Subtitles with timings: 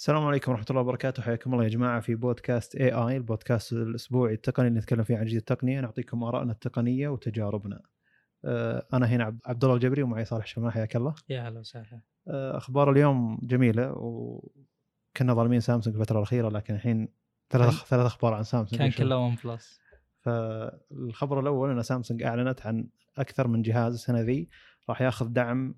[0.00, 4.68] السلام عليكم ورحمة الله وبركاته حياكم الله يا جماعة في بودكاست AI البودكاست الأسبوعي التقني
[4.68, 7.80] اللي نتكلم فيه عن جديد التقنية نعطيكم آرائنا التقنية وتجاربنا.
[8.44, 11.14] آه، أنا هنا عبد- الله الجبري ومعي صالح شمال حياك الله.
[11.28, 17.08] يا هلا وسهلا آه، أخبار اليوم جميلة وكنا ظالمين سامسونج الفترة الأخيرة لكن الحين
[17.50, 18.90] ثلاث ثلاث أخبار عن سامسونج كان.
[18.90, 19.80] كله ون بلس
[20.20, 22.88] فالخبر الأول أن سامسونج أعلنت عن
[23.18, 24.48] أكثر من جهاز السنة ذي
[24.88, 25.74] راح ياخذ دعم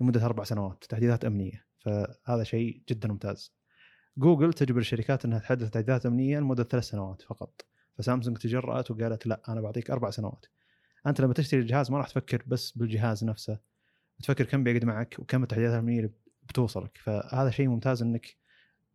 [0.00, 3.59] لمدة أربع سنوات تحديثات أمنية فهذا شيء جدا ممتاز.
[4.20, 7.66] جوجل تجبر الشركات إنها تحدث تحديثات أمنية لمدة ثلاث سنوات فقط.
[7.98, 10.46] فسامسونج تجرأت وقالت لا أنا بعطيك أربع سنوات.
[11.06, 13.58] أنت لما تشتري الجهاز ما راح تفكر بس بالجهاز نفسه.
[14.22, 16.10] تفكر كم بيقعد معك وكم التحديثات الأمنية اللي
[16.48, 16.98] بتوصلك.
[16.98, 18.36] فهذا شيء ممتاز إنك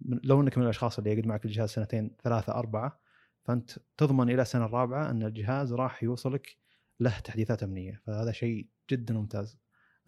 [0.02, 3.00] لو إنك من الأشخاص اللي يقعد معك الجهاز سنتين ثلاثة أربعة
[3.44, 6.58] فأنت تضمن إلى السنة الرابعة إن الجهاز راح يوصلك
[7.00, 8.02] له تحديثات أمنية.
[8.06, 9.58] فهذا شيء جدا ممتاز.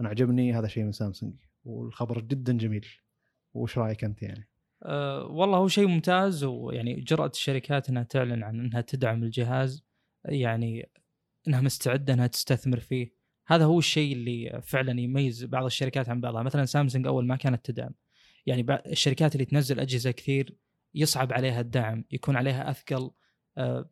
[0.02, 1.34] أنا عجبني هذا شيء من سامسونج.
[1.64, 2.88] والخبر جدا جميل.
[3.54, 4.48] وش رأيك أنت يعني؟
[4.88, 9.86] أه والله هو شيء ممتاز ويعني جرأة الشركات إنها تعلن عن إنها تدعم الجهاز
[10.26, 10.90] يعني
[11.48, 13.14] إنها مستعدة إنها تستثمر فيه.
[13.48, 16.44] هذا هو الشيء اللي فعلا يميز بعض الشركات عن بعضها.
[16.44, 17.94] مثلا سامسونج أول ما كانت تدعم.
[18.46, 20.58] يعني الشركات اللي تنزل أجهزة كثير
[20.96, 23.12] يصعب عليها الدعم يكون عليها أثقل
[23.58, 23.90] أه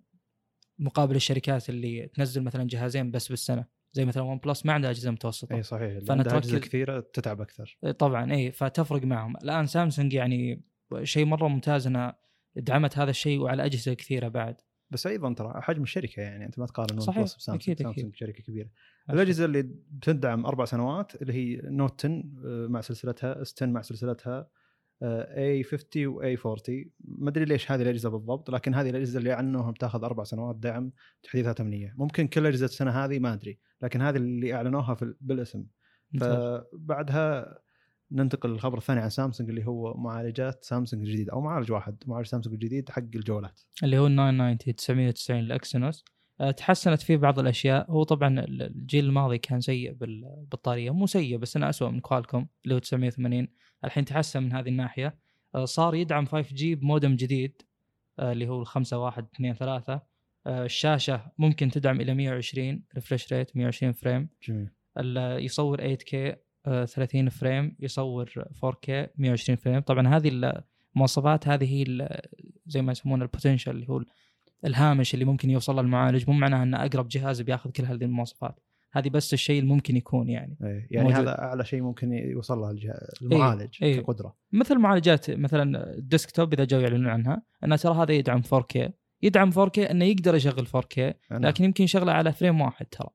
[0.80, 3.66] مقابل الشركات اللي تنزل مثلا جهازين بس بالسنة.
[3.94, 5.56] زي مثلا ون بلس ما عندها أجهزة متوسطة.
[5.56, 6.00] إي صحيح.
[6.10, 7.78] عندها أجهزة كثيرة تتعب أكثر.
[8.00, 9.38] طبعا إي فتفرق معهم.
[9.38, 10.64] الآن سامسونج يعني
[11.04, 12.20] شيء مرة ممتاز انها
[12.56, 14.56] دعمت هذا الشيء وعلى أجهزة كثيرة بعد.
[14.90, 17.96] بس أيضا ترى حجم الشركة يعني أنت ما تقارن صحيح، ون بلس بسامسونج أكيد، أكيد.
[17.96, 18.70] سامسونج شركة كبيرة.
[19.10, 23.82] الأجهزة اللي بتدعم أربع سنوات اللي هي Note 10 آه، مع سلسلتها S 10 مع
[23.82, 24.50] سلسلتها
[25.04, 29.32] A 50 و A 40 ما أدري ليش هذه الأجهزة بالضبط لكن هذه الأجهزة اللي
[29.32, 30.92] عنهم بتاخذ أربع سنوات دعم
[31.24, 31.94] تحديثات أمنية.
[31.98, 35.66] ممكن كل أجهزة السنة هذه ما أدري لكن هذه اللي أعلنوها في بالاسم.
[36.20, 37.60] فبعدها
[38.12, 42.54] ننتقل للخبر الثاني عن سامسونج اللي هو معالجات سامسونج الجديد أو معالج واحد معالج سامسونج
[42.54, 43.62] الجديد حق الجوالات.
[43.84, 46.06] اللي هو ال 990 990 ال Exynos.
[46.42, 47.92] آه، تحسنت فيه بعض الأشياء.
[47.92, 52.48] هو طبعا ال- الجيل الماضي كان سيء بالبطاريه مو سيء بس انه اسوء من كوالكوم
[52.64, 53.48] اللي هو 980
[53.86, 55.18] الحين تحسن من هذه الناحية.
[55.56, 57.62] آه، صار يدعم 5G بمودم جديد
[58.20, 60.02] آه، اللي هو ال 5 1 2 3
[60.48, 64.70] الشاشة ممكن تدعم إلى 120 refresh rate 120 frame جميل.
[65.44, 68.30] يصور 8K آه، 30 frame يصور
[68.66, 69.80] 4K 120 frame.
[69.80, 70.62] طبعا هذه
[70.96, 72.10] المواصفات هذه هي
[72.68, 74.04] زي ما يسمونه ال potential اللي هو
[74.66, 76.30] الهامش اللي ممكن يوصل المعالج.
[76.30, 78.60] مو معناها إن أقرب جهاز بياخذ كل هذه المواصفات.
[78.94, 80.58] هذه بس الشيء اللي ممكن يكون يعني.
[80.64, 81.20] إيه، يعني موجود.
[81.22, 84.02] هذا أعلى شيء ممكن يوصل له الجه- المعالج إيه.
[84.02, 84.36] كقدرة.
[84.52, 88.90] مثل معالجات مثلا ال desktop إذا جو يعلنون عنها انه ترى هذا يدعم 4K
[89.22, 91.00] يدعم 4K إنه يقدر يشغل 4K
[91.32, 93.10] أنا لكن يمكن يشغله على frame واحد ترى.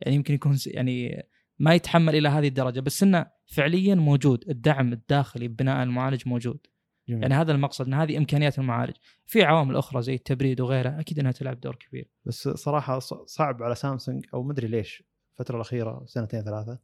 [0.00, 1.26] يعني يمكن يكون يعني
[1.58, 4.44] ما يتحمل إلى هذه الدرجة بس إنه فعليا موجود.
[4.48, 6.66] الدعم الداخلي ببناء المعالج موجود.
[7.08, 7.22] جميل.
[7.22, 8.94] يعني هذا المقصد إن هذه إمكانيات المعالج.
[9.26, 12.10] في عوامل أخرى زي التبريد وغيرها أكيد إنها تلعب دور كبير.
[12.24, 16.78] بس صراحة صعب على سامسونج أو مدري ليش الفترة الأخيرة سنتين ثلاثة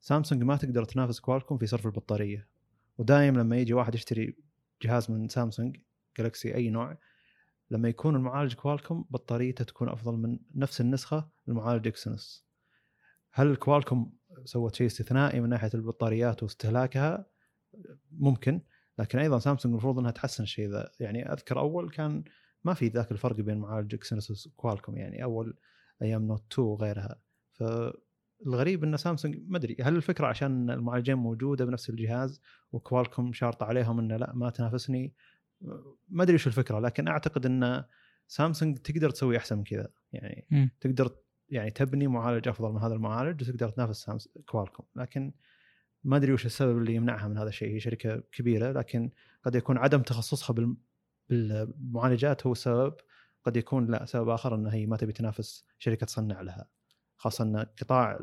[0.00, 2.48] سامسونج ما تقدر تنافس كوالكوم في صرف البطارية.
[2.98, 4.36] ودايم لما يجي واحد يشتري
[4.82, 5.76] جهاز من سامسونج
[6.18, 6.98] جالكسي أي نوع
[7.70, 12.44] لما يكون المعالج كوالكوم بطاريته تكون أفضل من نفس النسخة المعالج اكسينوس
[13.32, 14.12] هل كوالكوم
[14.44, 17.26] سوت شيء استثنائي من ناحية البطاريات واستهلاكها؟
[18.10, 18.60] ممكن
[18.98, 20.90] لكن أيضا سامسونج المفروض إنها تحسن الشيء ذا.
[21.00, 22.24] يعني أذكر أول كان
[22.64, 25.56] ما في ذاك الفرق بين معالج اكسينوس وكوالكوم يعني أول
[26.02, 27.20] أيام نوت 2 وغيرها.
[27.52, 32.40] فالغريب إن سامسونج ما أدري هل الفكرة عشان المعالجين موجودة بنفس الجهاز
[32.72, 35.14] وكوالكوم شارطة عليهم إنه لا ما تنافسني؟
[36.08, 37.84] ما أدري وش الفكرة لكن أعتقد إن
[38.26, 39.88] سامسونج تقدر تسوي أحسن من كذا.
[40.12, 40.70] يعني مم.
[40.80, 41.16] تقدر
[41.52, 44.86] يعني تبني معالج أفضل من هذا المعالج وتقدر تنافس كوالكوم.
[44.96, 45.32] لكن
[46.04, 47.74] ما أدري وش السبب اللي يمنعها من هذا الشيء.
[47.74, 49.10] هي شركة كبيرة لكن
[49.44, 50.76] قد يكون عدم تخصصها بال-
[51.28, 52.94] بالمعالجات هو السبب.
[53.44, 56.68] قد يكون لا سبب آخر انها هي ما تبي تنافس شركة تصنع لها.
[57.16, 58.18] خاصة إن قطاع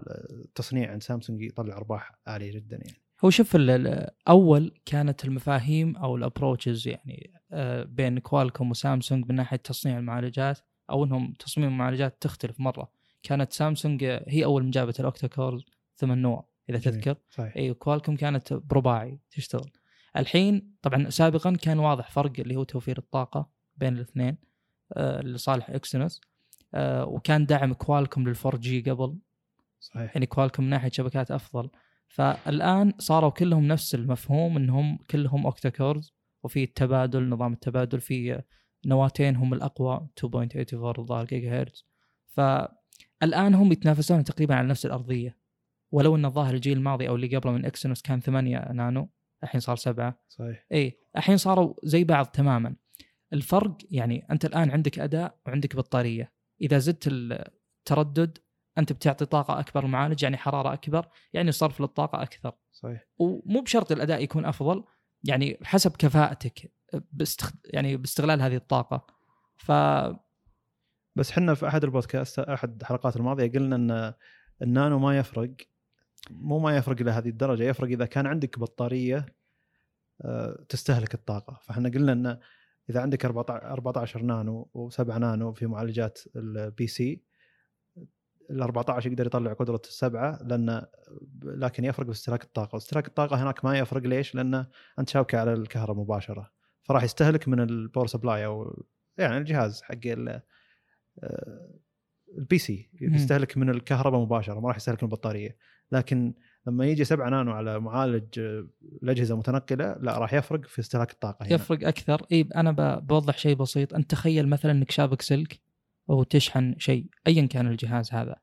[0.45, 2.97] التصنيع عند سامسونج يطلع أرباح عالية جدا يعني.
[3.25, 3.57] هو شوف
[4.27, 10.59] أول كانت المفاهيم أو ال approaches يعني آه، بين كوالكوم وسامسونج من ناحية تصنيع المعالجات
[10.89, 12.98] أو إنهم تصميم المعالجات تختلف مرة.
[13.23, 15.63] كانت سامسونج هي أول من جابت ال octa core
[15.97, 16.95] 8 نوع إذا جميل.
[17.01, 17.15] تذكر.
[17.29, 17.57] صحيح.
[17.57, 19.71] اي كوالكوم كانت برباعي تشتغل.
[20.17, 24.37] الحين طبعا سابقا كان واضح فرق اللي هو توفير الطاقة بين الاثنين
[24.93, 26.21] آه، لصالح إكسينوس.
[26.73, 29.17] آه، وكان دعم كوالكوم لل 4G قبل.
[29.79, 30.15] صحيح.
[30.15, 31.69] يعني كوالكوم من ناحية شبكات أفضل.
[32.07, 38.41] فالآن صاروا كلهم نفس المفهوم إنهم كلهم octa cores وفي التبادل نظام التبادل في
[38.85, 41.85] نواتين هم الأقوى 2.84 الظاهر جيجا هرتز
[43.21, 45.39] فالان هم يتنافسون تقريبا على نفس الأرضية.
[45.91, 49.09] ولو أن الظاهر الجيل الماضي أو اللي قبله من اكسينوس كان 8 نانو
[49.43, 50.21] الحين صار سبعة.
[50.27, 50.65] صحيح.
[50.71, 52.75] اي الحين صاروا زي بعض تماما.
[53.33, 56.33] الفرق يعني أنت الآن عندك أداء وعندك بطارية.
[56.61, 58.37] إذا زدت التردد
[58.77, 62.51] أنت بتعطي طاقة أكبر المعالج يعني حرارة أكبر يعني صرف للطاقة أكثر.
[62.71, 63.07] صحيح.
[63.17, 64.83] ومو بشرط الأداء يكون أفضل
[65.23, 66.73] يعني حسب كفاءتك
[67.11, 67.55] باستخد...
[67.65, 69.07] يعني باستغلال هذه الطاقة.
[69.57, 69.71] ف
[71.15, 74.13] بس إحنا في أحد البودكاست أحد الحلقات الماضية قلنا إن
[74.61, 75.51] النانو ما يفرق
[76.29, 79.25] مو ما يفرق إلى هذه الدرجة يفرق إذا كان عندك بطارية
[80.21, 81.59] آه، تستهلك الطاقة.
[81.63, 82.39] فإحنا قلنا إن
[82.89, 87.21] إذا عندك 14 نانو و7 نانو في معالجات ال PC
[88.51, 90.85] ال 14 يقدر يطلع قدرة السبعة لأن
[91.43, 94.65] لكن يفرق باستهلاك الطاقة، واستهلاك الطاقة هناك ما يفرق ليش؟ لأن
[94.99, 96.51] أنت شابكه على الكهرباء مباشرة.
[96.83, 98.83] فراح يستهلك من ال power supply أو
[99.17, 100.07] يعني الجهاز حق
[102.37, 105.57] ال PC يستهلك من الكهرباء مباشرة ما راح يستهلك من البطارية.
[105.91, 106.33] لكن
[106.67, 108.39] لما يجي 7 نانو على معالج
[109.03, 111.53] الأجهزة المتنقله لا راح يفرق في استهلاك الطاقة هنا.
[111.53, 112.25] يفرق أكثر.
[112.31, 113.93] إي أنا بوضح شيء بسيط.
[113.93, 115.59] أنت تخيل مثلا إنك شابك سلك
[116.09, 118.35] أو تشحن شيء ايا كان الجهاز هذا.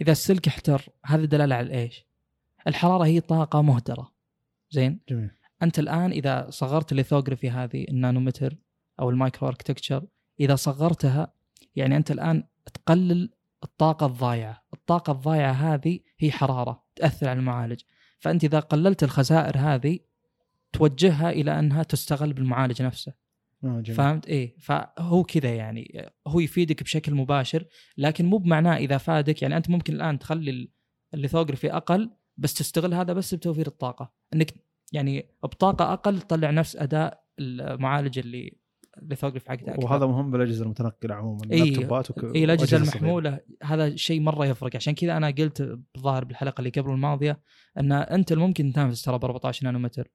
[0.00, 2.06] إذا السلك احتر هذا دلالة على إيش؟
[2.66, 4.12] الحرارة هي طاقة مهدرة.
[4.70, 5.30] زين؟ جميل.
[5.62, 8.56] أنت الآن إذا صغرت ال lithography هذه النانومتر
[9.00, 10.06] أو ال microarchitecture
[10.40, 11.32] إذا صغرتها
[11.76, 12.44] يعني أنت الآن
[12.74, 13.30] تقلل
[13.64, 14.64] الطاقة الضايعة.
[14.74, 17.80] الطاقة الضايعة هذه هي حرارة تأثر على المعالج.
[18.18, 19.98] فأنت إذا قللت الخسائر هذه
[20.72, 23.12] توجهها إلى أنها تستغل بالمعالج نفسه.
[23.64, 23.96] آه جميل.
[23.96, 24.56] فهمت؟ إيه.
[24.58, 26.10] فهو كذا يعني.
[26.26, 27.64] هو يفيدك بشكل مباشر
[27.98, 30.70] لكن مو بمعناه إذا فادك يعني أنت ممكن الآن تخلي
[31.14, 34.12] ال lithography أقل بس تستغل هذا بس بتوفير الطاقة.
[34.34, 34.54] إنك
[34.92, 38.56] يعني بطاقة أقل تطلع نفس أداء المعالج اللي
[38.98, 39.84] ال lithography حقته أكثر.
[39.84, 42.24] وهذا مهم بالأجهزة المتنقلة عموما اي اللابتوبات وك...
[42.24, 44.76] اي الأجهزة المحمولة هذا شيء مرة يفرق.
[44.76, 45.62] عشان كذا أنا قلت
[45.94, 47.40] بالظاهر بالحلقة اللي قبل الماضيه
[47.78, 50.10] أن انت ممكن تنافس ترى ب 14 نانومتر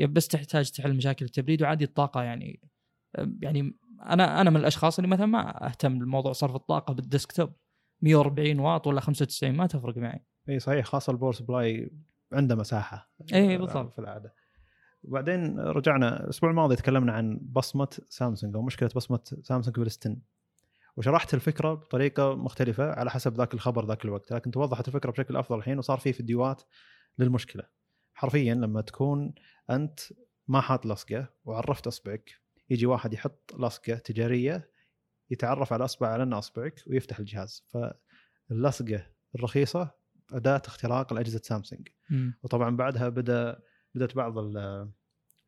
[0.00, 2.60] بس تحتاج تحل مشاكل التبريد وعادي الطاقة يعني
[3.42, 7.52] يعني أنا أنا من الأشخاص اللي مثلا ما أهتم بموضوع صرف الطاقة بال desktop.
[8.02, 10.24] 140 واط ولا 95 ما تفرق معي.
[10.48, 11.90] اي صحيح خاصة ال power supply
[12.32, 13.10] عنده مساحة.
[13.34, 13.92] اي بالضبط.
[13.92, 14.34] في العادة.
[15.04, 20.16] وبعدين رجعنا الأسبوع الماضي تكلمنا عن بصمة سامسونج أو مشكلة بصمة سامسونج بال S10
[20.96, 25.58] وشرحت الفكرة بطريقة مختلفة على حسب ذاك الخبر ذاك الوقت لكن توضحت الفكرة بشكل أفضل
[25.58, 26.62] الحين وصار في فيديوهات
[27.18, 27.62] للمشكلة.
[28.14, 29.34] حرفيا لما تكون
[29.70, 30.00] أنت
[30.48, 32.30] ما حاط لصقة وعرفت أصبعك
[32.70, 34.70] يجي واحد يحط لصقة تجارية
[35.30, 37.64] يتعرف على أصبع على انه أصبعك ويفتح الجهاز.
[37.68, 39.90] فاللصقة الرخيصة
[40.32, 41.88] أداة اختراق لاجهزه سامسونج.
[42.42, 43.62] وطبعا بعدها بدأ
[43.94, 44.34] بدأت بعض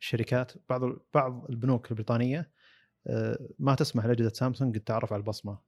[0.01, 0.83] الشركات بعض
[1.15, 2.51] بعض البنوك البريطانية
[3.07, 5.59] آه، ما تسمح لأجهزة سامسونج التعرف على البصمة.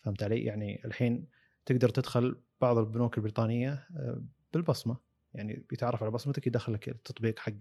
[0.00, 1.26] فهمت علي؟ يعني الحين
[1.66, 4.22] تقدر تدخل بعض البنوك البريطانية آه،
[4.52, 4.96] بالبصمة.
[5.34, 7.52] يعني بيتعرف على بصمتك يدخل لك التطبيق حق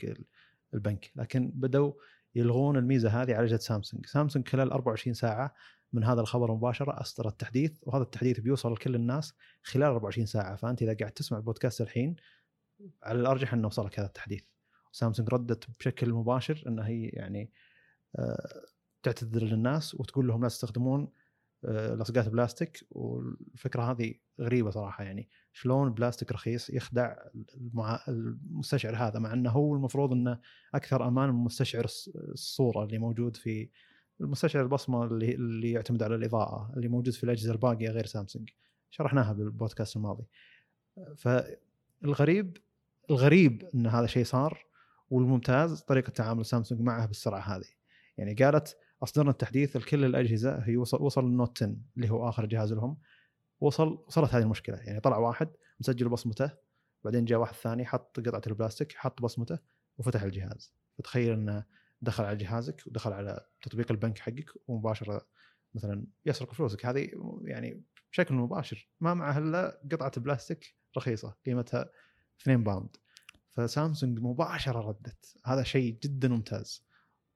[0.74, 1.12] البنك.
[1.16, 1.94] لكن بدوا
[2.36, 5.54] يلغون الميزة هذه على أجهزة سامسونج، سامسونج خلال 24 ساعة
[5.94, 9.34] من هذا الخبر مباشره أصدر التحديث وهذا التحديث بيوصل لكل الناس
[9.64, 10.56] خلال 24 ساعة.
[10.56, 12.16] فأنت إذا قاعد تسمع البودكاست الحين
[13.04, 14.44] على الأرجح إنه وصلك هذا التحديث.
[14.92, 17.52] سامسونج ردت بشكل مباشر انها هي يعني
[18.16, 18.66] آه،
[19.04, 21.08] تعتذر للناس وتقول لهم لا تستخدمون
[21.66, 22.88] آه، لصقات بلاستيك.
[22.92, 25.30] والفكرة هذه غريبة صراحة يعني.
[25.54, 27.16] شلون بلاستيك رخيص يخدع
[28.08, 30.40] المستشعر هذا؟ مع إنه هو المفروض إنه
[30.74, 31.86] أكثر أمان من مستشعر
[32.16, 33.70] الصورة اللي موجود في
[34.22, 38.50] المستشعر البصمة اللي اللي يعتمد على الإضاءة اللي موجود في الأجهزة الباقية غير سامسونج.
[38.90, 40.24] شرحناها بالبودكاست الماضي.
[41.18, 42.58] فالغريب
[43.10, 44.66] الغريب إن هذا الشيء صار
[45.10, 47.70] والممتاز طريقة تعامل سامسونج معه بالسرعة هذه.
[48.18, 52.74] يعني قالت أصدرنا التحديث لكل الأجهزة هي وصل وصل النوت 10 اللي هو آخر جهاز
[52.74, 52.98] لهم.
[53.60, 54.78] وصل وصلت هذه المشكلة.
[54.78, 55.50] يعني طلع واحد
[55.80, 56.52] مسجل بصمته
[57.04, 59.60] بعدين جاء واحد ثاني حط قطعة البلاستيك حط بصمته
[59.98, 60.74] وفتح الجهاز.
[60.98, 61.64] فتخيل إنه
[62.02, 65.28] دخل على جهازك ودخل على تطبيق البنك حقك ومباشرة
[65.74, 66.86] مثلا يسرق فلوسك.
[66.86, 67.10] هذه
[67.44, 71.90] يعني بشكل مباشر ما معه إلا قطعة بلاستيك رخيصة قيمتها
[72.42, 72.96] 2 باوند.
[73.50, 75.38] فسامسونج مباشرة ردت.
[75.46, 76.88] هذا شيء جدا ممتاز.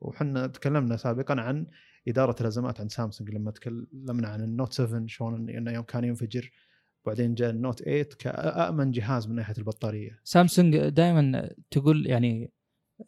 [0.02, 1.68] وحنا تكلمنا سابقا عن
[2.08, 3.30] إدارة الأزمات عند سامسونج.
[3.30, 6.52] لما تكلمنا عن النوت 7 شلون إنه يوم كان ينفجر
[7.06, 10.20] بعدين جاء النوت 8 كامن جهاز من ناحية البطارية.
[10.24, 12.52] سامسونج دائما تقول يعني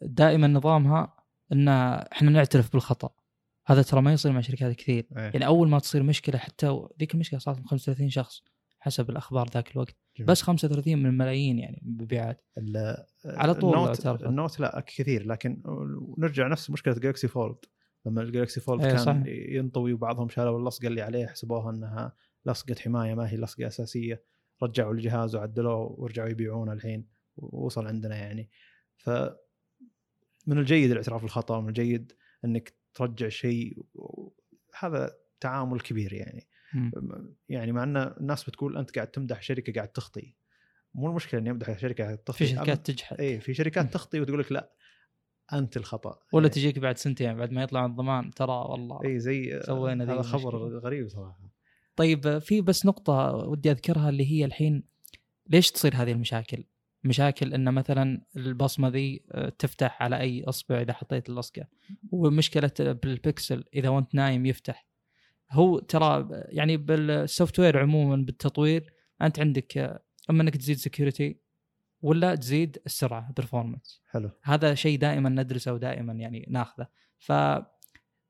[0.02, 1.16] دائما نظامها
[1.52, 3.14] إن إحنا نعترف بالخطأ.
[3.66, 5.08] هذا ترى ما يصير مع شركات كثير.
[5.16, 5.22] أيه.
[5.22, 8.42] يعني أول ما تصير مشكلة حتى ذيك المشكلة صارت من 35 شخص.
[8.84, 9.96] حسب الأخبار ذاك الوقت.
[10.16, 10.26] جميل.
[10.26, 12.44] بس 35 من الملايين يعني مبيعات.
[13.24, 15.26] على طول النوت, النوت لا كثير.
[15.26, 15.62] لكن
[16.18, 17.56] نرجع نفس مشكلة جالكسي فولد
[18.06, 19.16] لما الجالكسي فولد كان صح.
[19.26, 24.22] ينطوي وبعضهم شالوا اللصقة اللي عليه حسبوها إنها لصقة حماية ما هي لصقة أساسية.
[24.62, 27.08] رجعوا الجهاز وعدلوه ورجعوا يبيعونه الحين.
[27.36, 28.50] ووصل عندنا يعني.
[28.96, 29.10] ف
[30.46, 32.12] من الجيد الاعتراف بالخطأ من الجيد
[32.44, 33.82] إنك ترجع شيء
[34.78, 36.48] هذا تعامل كبير يعني.
[37.48, 40.34] يعني مع إن الناس بتقول أنت قاعد تمدح شركة قاعد تخطي.
[40.94, 43.20] مو المشكلة إني أمدح شركة قاعد تخطي في شركات تجحد.
[43.20, 44.72] اي في شركات تخطي وتقول لك لا
[45.52, 46.18] أنت الخطأ.
[46.32, 50.22] ولا يعني تجيك بعد سنتين بعد ما يطلع الضمان ترى والله اي زي سوينا هذا
[50.22, 50.78] خبر.
[50.78, 51.54] غريب صراحة.
[51.96, 54.82] طيب في بس نقطة ودي أذكرها اللي هي الحين
[55.46, 56.64] ليش تصير هذه المشاكل؟
[57.04, 61.66] مشاكل إن مثلا البصمة ذي آه، تفتح على أي أصبع إذا حطيت اللصقه
[62.10, 64.86] ومشكلة بالبكسل إذا وأنت نايم يفتح.
[65.54, 68.92] هو ترى يعني بال software عموما بالتطوير
[69.22, 71.40] أنت عندك أما إنك تزيد security
[72.02, 74.30] ولا تزيد السرعة performance حلو.
[74.42, 76.86] هذا شيء دائما ندرسه ودائما يعني ناخذه.
[77.18, 77.32] ف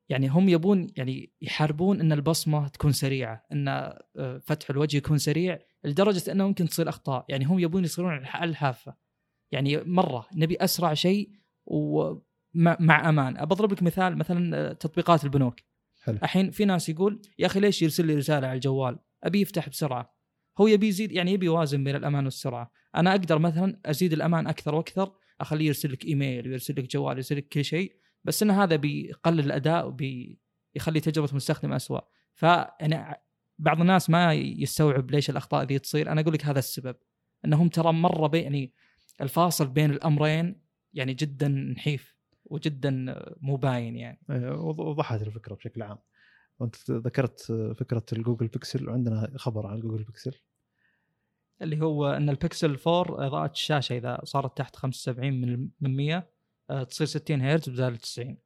[0.08, 5.58] يعني هم يبون يعني يحاربون إن البصمة تكون سريعة إن آه، فتح الوجه يكون سريع
[5.84, 7.24] لدرجة إنه ممكن تصير أخطاء.
[7.28, 8.96] يعني هم يبون يصيرون على الح- على الحافه
[9.52, 11.30] يعني مرة نبي أسرع شيء
[11.66, 13.34] ومع مع أمان.
[13.44, 15.60] بضرب لك مثال مثلا آه، تطبيقات البنوك.
[16.08, 20.14] الحين في ناس يقول يا أخي ليش يرسل لي رسالة على الجوال؟ أبي يفتح بسرعة.
[20.61, 22.70] هو يبي يزيد يعني يبي يوازن بين الأمان والسرعة.
[22.96, 27.37] أنا أقدر مثلا أزيد الأمان أكثر وأكثر أخليه يرسل لك إيميل ويرسل لك جوال يرسل
[27.37, 32.00] لك كل شيء بس إن هذا بيقلل الأداء وبيخلي تجربة المستخدم اسوء
[32.96, 33.16] ع-
[33.58, 36.12] بعض الناس ما يستوعب ليش الأخطاء ذي تصير.
[36.12, 36.96] أنا أقول لك هذا السبب.
[37.44, 38.73] إنهم ترى مرة يعني
[39.20, 40.61] الفاصل بين الأمرين
[40.92, 42.13] يعني جدا نحيف.
[42.44, 42.90] وجدا
[43.40, 44.20] مو باين يعني.
[44.30, 45.98] إيه، وض- وضحت الفكرة بشكل عام.
[46.58, 47.40] وأنت ذكرت
[47.76, 50.32] فكرة الجوجل بيكسل وعندنا خبر عن الجوجل بيكسل.
[51.62, 56.28] اللي هو إن البكسل 4 إضاءة الشاشة إذا صارت تحت 75 من من 100
[56.70, 58.36] آه، تصير 60 هرتز بدال 90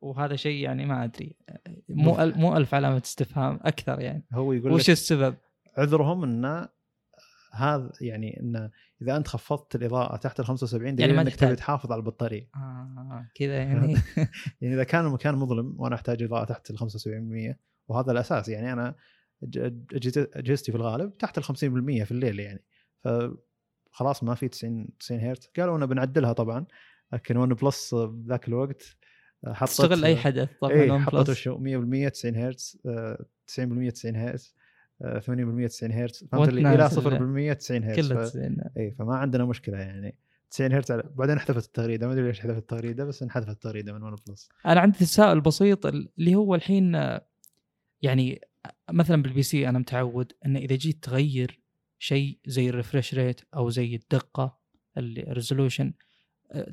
[0.00, 1.36] وهذا شيء يعني ما أدري.
[1.88, 4.24] مو مو ألف علامة استفهام أكثر يعني.
[4.32, 5.36] هو يقول وش السبب؟
[5.78, 6.68] عذرهم إن
[7.52, 8.70] هذا يعني إن
[9.02, 11.48] إذا أنت خفضت الإضاءة تحت ال 75 دليل يعني ما إنك تحتاج.
[11.48, 12.48] تبي تحافظ على البطارية.
[12.56, 13.96] آه كذا يعني.
[14.60, 17.56] يعني إذا كان المكان مظلم وأنا أحتاج إضاءة تحت ال 75%
[17.88, 18.48] وهذا الأساس.
[18.48, 18.94] يعني أنا
[20.34, 21.48] أجهزتي في الغالب تحت ال 50%
[22.04, 22.64] في الليل يعني.
[23.04, 25.50] فخلاص ما في 90 90 هرتز.
[25.58, 26.66] قالوا أنا بنعدلها طبعا
[27.12, 27.94] لكن ون بلس
[28.28, 28.96] ذاك الوقت
[29.46, 31.28] حطت تستغل أي حدث طبعا اي ون حطت بلس.
[31.28, 34.54] وشو 100% 90 هرتز آه، 90% 90 هرتز.
[34.54, 34.57] آه،
[35.04, 36.24] 80% 90 هرتز.
[36.32, 38.12] فهمت اللي إلى نازل 0% 90 هرتز.
[38.12, 38.28] كلها ف...
[38.28, 40.18] 90 اي فما عندنا مشكلة يعني.
[40.50, 41.02] 90 هرتز على...
[41.14, 44.80] بعدين احذفت التغريده ما أدري ليش حذفت التغريده بس انحذفت التغريدة من ون بلس أنا
[44.80, 47.26] عندي تساؤل بسيط اللي هو الحين آه،
[48.02, 48.40] يعني
[48.90, 51.60] مثلا بال PC أنا متعود إن إذا جيت تغير
[51.98, 54.58] شيء زي ال refresh rate أو زي الدقة
[54.98, 55.92] ال resolution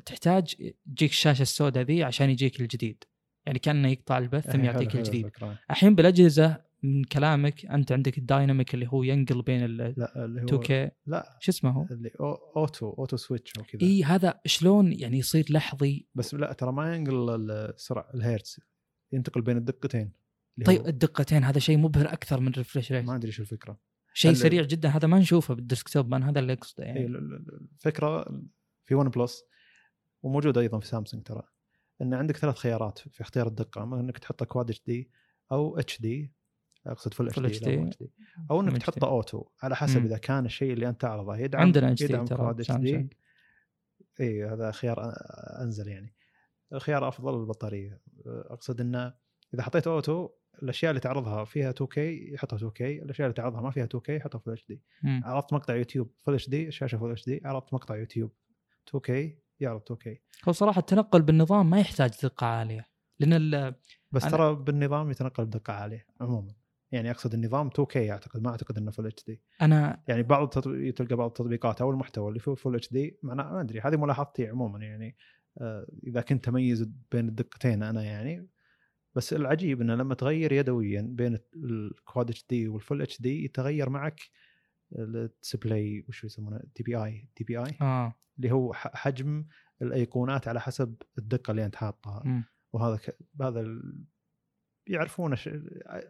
[0.04, 3.04] تحتاج تجيك الشاشة السوداء ذي عشان يجيك الجديد.
[3.46, 5.30] يعني كأنه يقطع البث ثم إيه، يعطيك الجديد.
[5.70, 10.42] الحين بالأجهزة من كلامك أنت عندك ال dynamic اللي هو ينقل بين ال لا اللي
[10.42, 13.82] هو 2K لا شو اسمه هو؟ اللي أو- auto auto switch أو كذا.
[13.82, 18.60] إي هذا شلون يعني يصير لحظي؟ بس لا ترى ما ينقل السرعة الهيرتز.
[19.12, 20.12] ينتقل بين الدقتين.
[20.64, 23.78] طيب الدقتين هذا شيء مبهر أكثر من ال refresh rate ما أدري شو الفكرة.
[24.14, 27.06] شيء سريع جدا هذا ما نشوفه بال desktop أنا هذا اللي أقصده يعني.
[27.06, 28.40] ال- ال- الفكرة
[28.84, 29.42] في ون بلس
[30.22, 31.42] وموجودة أيضا في سامسونج ترى.
[32.02, 33.82] إن عندك ثلاث خيارات في اختيار الدقة.
[33.82, 35.10] اما إنك تحطه كواد اتش دي
[35.52, 36.32] أو اتش دي
[36.86, 37.90] أقصد full HD.
[38.50, 38.78] أو إنك.
[38.78, 40.06] تحطه auto على حسب مم.
[40.06, 43.12] إذا كان الشيء اللي أنت تعرضه يدعم عندنا HD ترى سامسونج
[44.20, 45.12] إي هذا خيار
[45.62, 46.14] أنزل يعني.
[46.78, 49.14] خيار أفضل للبطاريه أقصد إنه
[49.54, 50.28] إذا حطيت auto
[50.62, 54.52] الأشياء اللي تعرضها فيها 2K يحطها 2K الأشياء اللي تعرضها ما فيها 2K يحطها full
[54.52, 54.82] HD.
[55.04, 58.32] عرضت مقطع يوتيوب full HD الشاشة full HD عرضت مقطع يوتيوب
[58.96, 59.10] 2K
[59.60, 60.08] يعرض 2K
[60.48, 62.86] هو صراحة التنقل بالنظام ما يحتاج دقة عالية
[63.20, 63.74] لأن
[64.12, 66.54] بس ترى بالنظام يتنقل بدقة عالية عموما.
[66.96, 71.16] يعني أقصد النظام 2K أعتقد ما أعتقد إنه full HD أنا يعني بعض التطبيق تلقى
[71.16, 75.16] بعض التطبيقات أو المحتوى اللي فيه full HD معناه ما أدري هذه ملاحظتي عموما يعني.
[75.58, 78.48] آه، إذا كنت اميز بين الدقتين أنا يعني.
[79.14, 84.20] بس العجيب إنه لما تغير يدويا بين ال quad HD وال full HD يتغير معك
[84.98, 88.14] ال display وش يسمونه؟ دي بي اي دي بي اي آه.
[88.36, 89.44] اللي هو حجم
[89.82, 92.44] الأيقونات على حسب الدقة اللي أنت حاطها.
[92.72, 93.18] وهذا ك...
[93.42, 93.60] هذا
[94.88, 94.94] ال...
[94.94, 95.48] يعرفونه ش...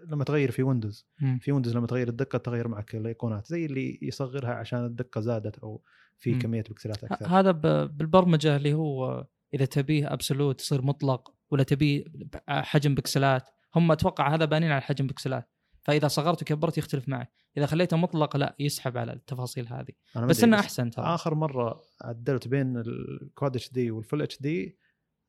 [0.08, 1.38] لما تغير في ويندوز مم.
[1.38, 5.82] في ويندوز لما تغير الدقة تغير معك الأيقونات زي اللي يصغرها عشان الدقة زادت أو
[6.16, 6.38] في مم.
[6.38, 7.26] كمية بكسلات أكثر.
[7.26, 12.04] هذا ب- بالبرمجة اللي هو إذا تبيه absolute يصير مطلق ولا تبيه
[12.48, 13.48] حجم بكسلات.
[13.76, 15.50] هم أتوقع هذا بانين على حجم بكسلات.
[15.82, 19.92] فإذا صغرت وكبرت يختلف معك إذا خليته مطلق لا يسحب على التفاصيل هذه.
[20.16, 21.04] أنا بس إنه أحسن ترى.
[21.04, 24.78] آخر مرة عدلت بين ال quad HD وال full HD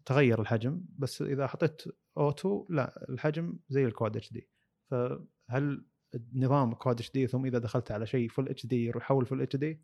[0.08, 1.82] تغير الحجم بس إذا حطيت
[2.18, 4.50] auto لا الحجم زي ال quad HD
[4.92, 5.86] فهل
[6.34, 9.82] نظام quad HD ثم إذا دخلت على شيء full HD يحول full HD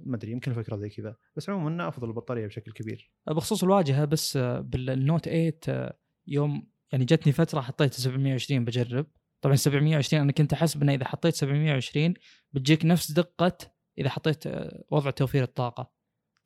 [0.00, 1.16] ما أدري يمكن الفكرة زي كذا.
[1.36, 3.10] بس عموما إنه أفضل البطارية بشكل كبير.
[3.26, 9.06] بخصوص الواجهة بس آه، بالنوت 8 آه، يوم يعني جتني فترة حطيت 720 بجرب.
[9.40, 12.14] طبعا 720 أنا كنت احسب انه إذا حطيت 720
[12.52, 13.56] بتجيك نفس دقة
[13.98, 14.44] إذا حطيت
[14.90, 15.99] وضع توفير الطاقة.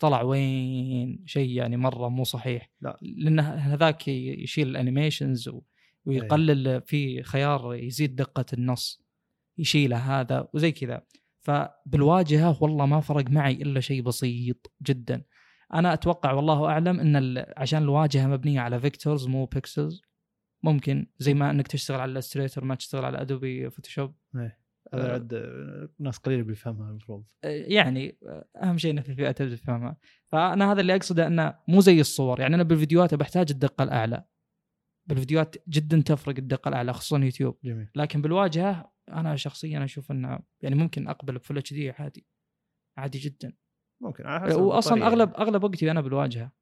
[0.04, 2.70] طلع وين شيء يعني مرة مو صحيح.
[2.80, 2.99] لا.
[3.02, 5.50] لأن هذاك يشيل الانيميشنز
[6.04, 9.02] ويقلل في خيار يزيد دقة النص.
[9.58, 11.02] يشيله هذا وزي كذا.
[11.40, 15.23] فبالواجهة والله ما فرق معي إلا شيء بسيط جدا.
[15.75, 20.02] أنا أتوقع والله أعلم إن عشان الواجهة مبنية على vectors مو pixels
[20.62, 24.14] ممكن زي ما إنك تشتغل على Illustrator ما تشتغل على Adobe Photoshop
[24.94, 25.12] هذا آه.
[25.12, 27.24] عاد آه، ناس قليل بيفهمها المفروض.
[27.44, 28.18] يعني
[28.62, 29.96] أهم شيء انه في فئة تبدأ تفهمها.
[30.26, 32.40] فأنا هذا اللي أقصده إنه مو زي الصور.
[32.40, 34.24] يعني أنا بالفيديوهات بحتاج الدقة الأعلى.
[35.08, 37.58] بالفيديوهات جدا تفرق الدقة الأعلى خصوصا يوتيوب.
[37.64, 37.88] جميل.
[37.94, 42.26] لكن بالواجهة أنا شخصيا أشوف إنه يعني ممكن أقبل ب full HD عادي.
[42.98, 43.52] عادي جدا.
[44.02, 45.06] ممكن على حسب واصلا.
[45.06, 46.52] أغلب أغلب وقتي أنا بالواجهة.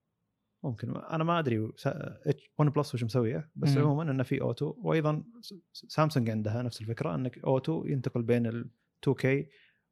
[0.62, 1.58] ممكن أنا ما أدري
[2.58, 3.82] ون بلس وش مسوية بس مم.
[3.82, 5.24] عموما إنه في auto وأيضا
[5.72, 8.70] سامسونج عندها نفس الفكرة إنك auto ينتقل بين ال
[9.08, 9.26] 2K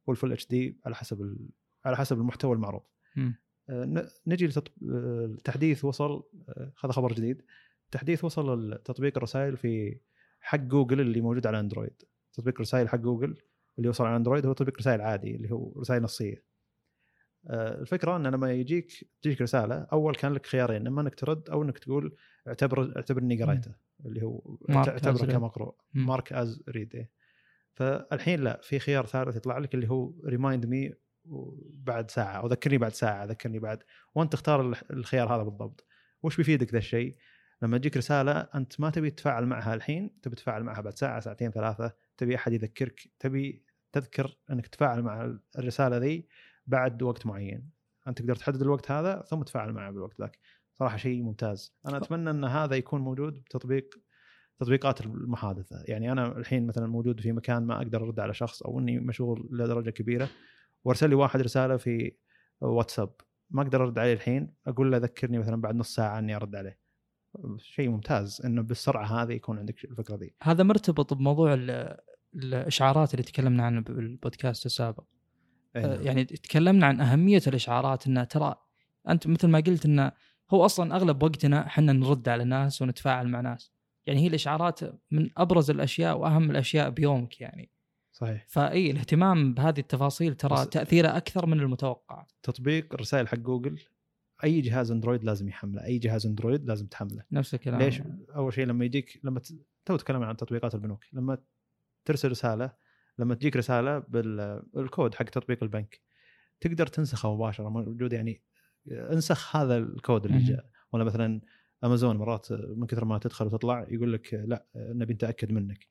[0.07, 1.37] وال full HD على حسب.
[1.85, 2.81] على حسب المحتوى المعروض
[3.15, 3.35] مم.
[3.69, 4.49] آه، نجي
[4.81, 7.41] للتحديث وصل آه، هذا خبر جديد
[7.91, 9.99] تحديث وصل تطبيق الرسائل في
[10.39, 13.37] حق جوجل اللي موجود على اندرويد تطبيق الرسائل حق جوجل
[13.77, 16.50] اللي وصل على اندرويد هو تطبيق رسائل عادي اللي هو رسائل نصية آه،
[17.49, 21.79] الفكرة إن لما يجيك تجيك رسالة أول كان لك خيارين إما إنك ترد أو إنك
[21.79, 22.15] تقول
[22.47, 23.71] اعتبر اعتبرني قريته
[24.05, 24.57] اللي هو
[24.89, 25.11] اعتبره.
[25.33, 25.75] كمقروء.
[25.93, 27.07] mark as read
[27.73, 30.93] فالحين لا في خيار ثالث يطلع لك اللي هو remind me
[31.73, 33.83] بعد ساعة أو ذكرني بعد ساعة ذكرني بعد.
[34.15, 35.85] وأنت تختار الخ- الخيار هذا بالضبط.
[36.23, 37.15] وش بيفيدك ذا الشيء؟
[37.61, 41.51] لما تجيك رسالة أنت ما تبي تتفاعل معها الحين تبي تتفاعل معها بعد ساعة ساعتين
[41.51, 46.27] ثلاثة تبي أحد يذكرك تبي تذكر إنك تتفاعل مع الرسالة ذي
[46.71, 47.69] بعد وقت معين.
[48.07, 50.39] أنت تقدر تحدد الوقت هذا ثم تتفاعل معه بالوقت ذاك.
[50.79, 51.75] صراحة شيء ممتاز.
[51.87, 53.99] أنا أتمنى أن هذا يكون موجود بتطبيق
[54.59, 55.83] تطبيقات المحادثة.
[55.87, 59.49] يعني أنا الحين مثلا موجود في مكان ما أقدر أرد على شخص أو أني مشغول
[59.51, 60.29] لدرجة كبيرة
[60.83, 62.15] وأرسل لي واحد رسالة في
[62.61, 63.13] واتساب.
[63.49, 64.53] ما أقدر أرد عليه الحين.
[64.67, 66.79] أقول له ذكرني مثلا بعد نص ساعة أني أرد عليه.
[67.57, 70.33] شيء ممتاز إنه بالسرعة هذه يكون عندك الفكرة ذي.
[70.43, 71.97] هذا مرتبط بموضوع ال-
[72.35, 75.03] الإشعارات اللي تكلمنا عنه بالبودكاست السابق.
[75.75, 76.01] نعم.
[76.01, 78.55] يعني تكلمنا عن أهمية الإشعارات انها ترى
[79.09, 80.11] أنت مثل ما قلت إنه
[80.51, 83.71] هو أصلا أغلب وقتنا إحنا نرد على ناس ونتفاعل مع ناس.
[84.05, 84.79] يعني هي الإشعارات
[85.11, 87.71] من أبرز الأشياء وأهم الأشياء بيومك يعني.
[88.11, 88.45] صحيح.
[88.49, 92.25] فإي الاهتمام بهذه التفاصيل ترى تأثيره أكثر من المتوقع.
[92.43, 93.79] تطبيق الرسائل حق جوجل
[94.43, 97.23] أي جهاز أندرويد لازم يحمله أي جهاز أندرويد لازم تحمله.
[97.31, 97.81] نفس الكلام.
[97.81, 98.01] ليش؟
[98.35, 99.53] أول شيء لما يجيك لما ت...
[99.85, 101.37] تو تكلمنا عن تطبيقات البنوك لما
[102.05, 102.71] ترسل رسالة
[103.19, 106.01] لما تجيك رسالة بالكود حق تطبيق البنك
[106.61, 108.41] تقدر تنسخه مباشرة موجود يعني
[108.91, 110.37] انسخ هذا الكود اللي.
[110.43, 110.69] جاء.
[110.91, 111.41] ولا مثلا
[111.83, 115.87] امازون مرات من كثر ما تدخل وتطلع يقول لك لا نبي نتأكد منك.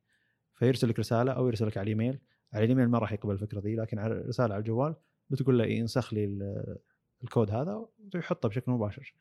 [0.55, 2.19] فيرسل لك رسالة أو يرسل لك على الايميل
[2.53, 4.95] على الإيميل ما راح يقبل الفكرة ذي لكن على رسالة على الجوال
[5.31, 6.77] بتقول له إيه، انسخ لي ال-
[7.25, 9.15] الكود هذا ويحطه بشكل مباشر.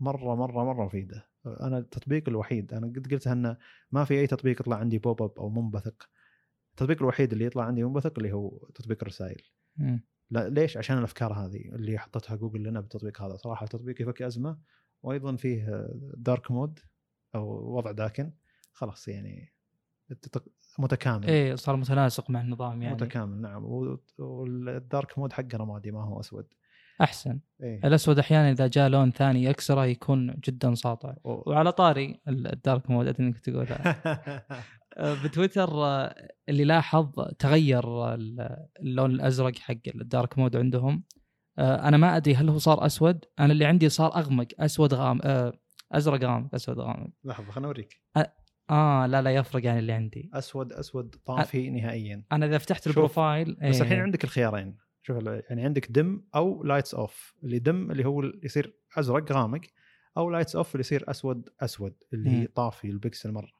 [0.00, 1.28] مرة مرة مرة مفيدة.
[1.46, 3.56] أنا التطبيق الوحيد أنا قد قلت إنه
[3.92, 6.08] ما في أي تطبيق يطلع عندي pop up أو منبثق.
[6.80, 9.42] التطبيق الوحيد اللي يطلع عندي منبثق اللي هو تطبيق الرسائل.
[10.30, 13.36] لا ليش؟ عشان الأفكار هذه اللي حطتها جوجل لنا بالتطبيق هذا.
[13.36, 14.58] صراحة التطبيق يفك أزمة
[15.02, 16.78] وأيضا فيه dark mode
[17.34, 18.32] أو وضع داكن.
[18.72, 19.52] خلاص يعني
[20.78, 21.26] متكامل.
[21.26, 22.94] إيه صار متناسق مع النظام يعني.
[22.94, 23.64] متكامل نعم.
[24.18, 26.46] وال dark mode حقه رمادي ما هو أسود.
[27.00, 27.40] أحسن.
[27.62, 27.86] إيه.
[27.86, 31.14] الأسود أحيانا إذا جاء لون ثاني يكسره يكون جدا ساطع.
[31.24, 34.02] و- وعلى طاري ال dark mode أدري إنك تقولها
[35.24, 41.04] بتويتر آه، اللي لاحظ تغير ال- اللون الأزرق حق ال dark mode عندهم.
[41.58, 43.24] آه، أنا ما أدري هل هو صار أسود.
[43.38, 45.52] أنا اللي عندي صار أغمق أسود غامق آه،
[45.92, 47.08] أزرق غامق أسود غامق.
[47.24, 48.02] لحظة خليني أوريك.
[48.70, 50.30] آه لا لا يفرق عن اللي عندي.
[50.34, 52.24] أسود أسود طافي نهائيا.
[52.32, 54.76] أنا إذا فتحت ال profile بس إيه، الحين عندك الخيارين.
[55.02, 59.60] شوف يعني عندك dim أو lights off اللي dim اللي هو يصير أزرق غامق
[60.16, 61.94] أو lights off اللي يصير أسود أسود.
[62.12, 62.48] اللي مم.
[62.54, 63.59] طافي البكسل مرة.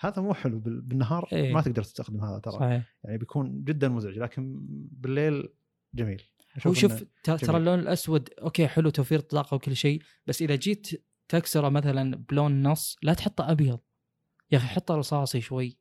[0.00, 1.52] هذا مو حلو بال- بالنهار إيه.
[1.52, 2.52] ما تقدر تستخدم هذا ترى.
[2.52, 2.94] صحيح.
[3.04, 4.58] يعني بيكون جدا مزعج لكن
[4.92, 5.48] بالليل
[5.94, 6.22] جميل.
[6.66, 7.56] هو أشوف شوف إنه ت- ترى.
[7.56, 12.96] اللون الأسود okay حلو توفير طاقه وكل شيء بس إذا جيت تكسره مثلا بلون نص
[13.02, 13.78] لا تحطه أبيض.
[14.50, 15.78] يا أخي حطه رصاصي شوي.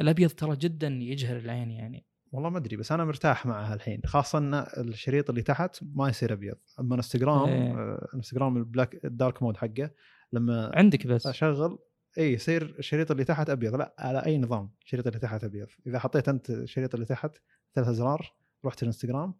[0.00, 2.06] الأبيض ترى جدا يجهر العين يعني.
[2.32, 6.32] والله ما أدري بس أنا مرتاح معها الحين خاصة إن الشريط اللي تحت ما يصير
[6.32, 6.56] أبيض.
[6.80, 7.72] أما إنستغرام إيه.
[7.72, 9.90] آه، إنستغرام ال black ال dark mode حقه
[10.32, 11.26] لما عندك بس.
[11.26, 11.78] أشغل
[12.18, 13.74] إي يصير الشريط اللي تحت أبيض.
[13.74, 15.66] لا على أي نظام الشريط اللي تحت أبيض.
[15.86, 17.36] إذا حطيت أنت الشريط اللي تحت
[17.74, 18.32] ثلاث ازرار
[18.64, 19.34] رحت الإنستغرام.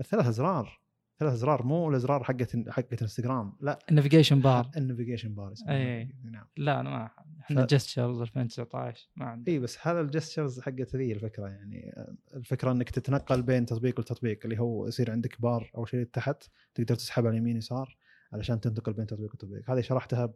[0.00, 0.80] الثلاث ازرار
[1.18, 3.78] ثلاث ازرار مو الازرار حقت حقت إنستغرام لا.
[3.90, 5.54] ال navigation bar ال navigation bar.
[5.68, 6.14] أي.
[6.24, 10.60] نعم لا أنا ما إحنا ف- gestures 2019 ما عندي إي بس هذا ال gestures
[10.60, 11.94] حقت ذي الفكرة يعني.
[12.34, 16.94] الفكرة إنك تتنقل بين تطبيق لتطبيق اللي هو يصير عندك بار أو شيء تحت تقدر
[16.94, 17.96] تسحب على اليمين يسار
[18.32, 20.34] علشان تنتقل بين تطبيق وتطبيق هذه شرحتها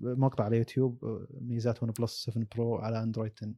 [0.00, 3.54] مقطع على يوتيوب آه، ميزات OnePlus 7 Pro على أندرويد 10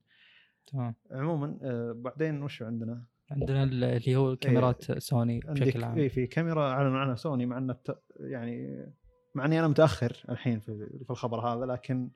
[0.66, 0.94] تمام.
[1.10, 5.98] عموما آه، بعدين وش عندنا؟ عندنا ال- اللي هو كاميرات سوني عندك بشكل عام.
[5.98, 8.86] اي في كاميرا اعلنوا عنها سوني مع ان الت- يعني
[9.34, 12.10] مع إني أنا متأخر الحين في في الخبر هذا لكن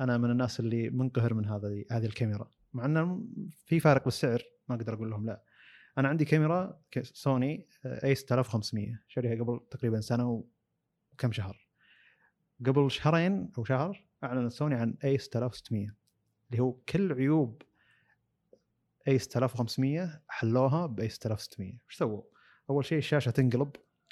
[0.00, 2.50] أنا من الناس اللي منقهر من هذا هذه الكاميرا.
[2.72, 3.24] مع إنه
[3.66, 5.42] في فارق بالسعر ما أقدر أقول لهم لا.
[5.98, 10.44] أنا عندي كاميرا سوني a6500 شاريها قبل تقريبا سنة
[11.12, 11.65] وكم شهر.
[12.66, 15.88] قبل شهرين أو شهر أعلنت سوني عن a6600
[16.50, 17.62] اللي هو كل عيوب
[19.08, 22.22] a6500 حلوها ب a6600 إيش سووا؟
[22.70, 23.70] أول شيء الشاشة تنقلب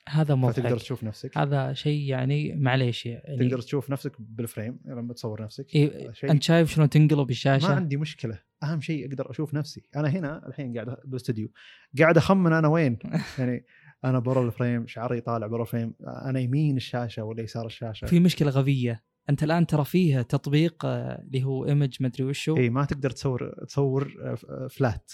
[0.08, 1.38] هذا فتقدر مضحك تشوف نفسك.
[1.38, 5.74] هذا شيء يعني معليش يعني تقدر تشوف نفسك بال frame لما تصور نفسك.
[5.74, 8.40] إيه شيء أنت شايف شلون تنقلب ما الشاشه عندي مشكلة.
[8.62, 9.82] أهم شيء أقدر أشوف نفسي.
[9.96, 11.48] أنا هنا الحين قاعد بالاستوديو
[11.98, 12.98] قاعد أخمن أنا وين.
[13.38, 13.64] يعني
[14.04, 18.06] أنا برا ال frame شعري طالع برا ال frame أنا يمين الشاشة ولا يسار الشاشة.
[18.06, 19.04] في مشكلة غبية.
[19.30, 22.56] أنت الآن ترى فيه تطبيق آه، اللي هو image مدري وشو.
[22.56, 24.14] إي ما تقدر تصور تصور
[24.48, 25.12] آه، flat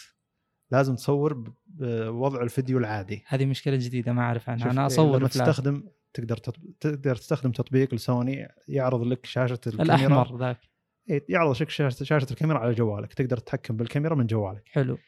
[0.70, 3.24] لازم تصور بوضع الفيديو العادي.
[3.26, 4.70] هذه مشكلة جديدة ما أعرف عنها.
[4.70, 5.48] أنا إيه، أصور لما فلاش.
[5.48, 5.82] تستخدم
[6.14, 6.36] تقدر.
[6.80, 9.82] تقدر تستخدم تطبيق لسوني يعرض لك شاشة الكاميرا.
[9.82, 10.58] الأحمر ذاك.
[11.10, 13.14] إيه، يعرض لك شاشه شاشة الكاميرا على جوالك.
[13.14, 14.62] تقدر تتحكم بالكاميرا من جوالك.
[14.66, 14.98] حلو.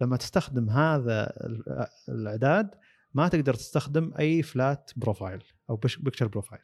[0.00, 2.70] لما تستخدم هذا ال- الإعداد
[3.14, 6.60] ما تقدر تستخدم أي flat profile أو picture profile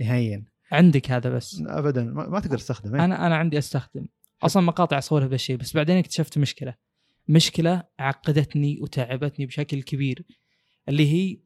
[0.00, 0.44] نهائيا.
[0.72, 1.62] عندك هذا بس.
[1.66, 2.04] ابدا.
[2.04, 2.94] ما, ما تقدر تستخدم.
[2.94, 4.06] أنا أنا عندي أستخدم.
[4.42, 6.74] أصلا مقاطع اصورها بهالشيء بس بعدين اكتشفت مشكلة.
[7.28, 10.26] مشكلة عقدتني وتعبتني بشكل كبير
[10.88, 11.38] اللي هي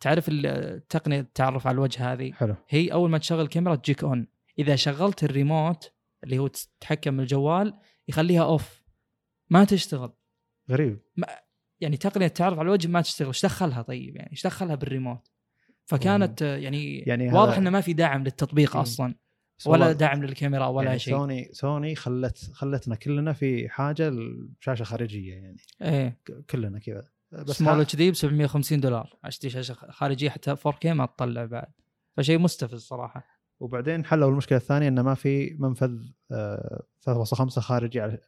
[0.00, 2.54] تعرف ال- تقنيه التعرف على الوجه هذه؟ حلو.
[2.68, 4.26] هي أول ما تشغل الكاميرا تجيك on
[4.58, 5.92] إذا شغلت الريموت
[6.24, 8.82] اللي هو تتحكم الجوال يخليها off
[9.50, 10.12] ما تشتغل.
[10.70, 11.00] غريب.
[11.80, 15.28] يعني تقنية التعرف على الوجه ما تشتغل إيش دخلها طيب يعني؟ إيش دخلها بالريموت؟
[15.86, 18.76] فكانت آه، يعني, يعني واضح إنه ما في داعم للتطبيق.
[18.76, 19.14] أصلا
[19.66, 21.14] ولا داعم للكاميرا ولا يعني شيء.
[21.14, 25.56] سوني سوني خلت خلتنا كلنا في حاجة لشاشة خارجية يعني.
[25.82, 26.20] إيه.
[26.50, 27.04] كلنا كذا.
[27.32, 29.16] بس سمول ها- اتش دي ب 750 دولار.
[29.24, 31.72] أشتري شاشة خارجية حتى 4K ما تطلع بعد.
[32.16, 33.24] فشيء مستفز صراحة.
[33.60, 35.98] وبعدين حلوا المشكلة الثانية إنه ما في منفذ
[36.32, 38.18] آه، 3.5 خارجي على-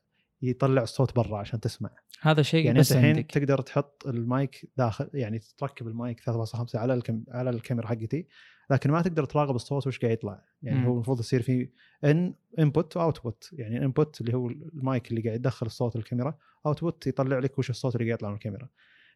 [0.43, 1.91] يطلع الصوت برا عشان تسمع.
[2.21, 7.25] هذا شيء يعني بس الحين تقدر تحط المايك داخل يعني تركب المايك 3.5 على الكم
[7.29, 8.27] على الكاميرا حقتي
[8.71, 10.45] لكن ما تقدر تراقب الصوت وش قاعد يطلع.
[10.63, 10.87] يعني مم.
[10.87, 11.69] هو المفروض يصير في
[12.05, 17.07] in input و output يعني input اللي هو المايك اللي قاعد يدخل الصوت الكاميرا output
[17.07, 18.69] يطلع لك وش الصوت اللي قاعد يطلع من الكاميرا.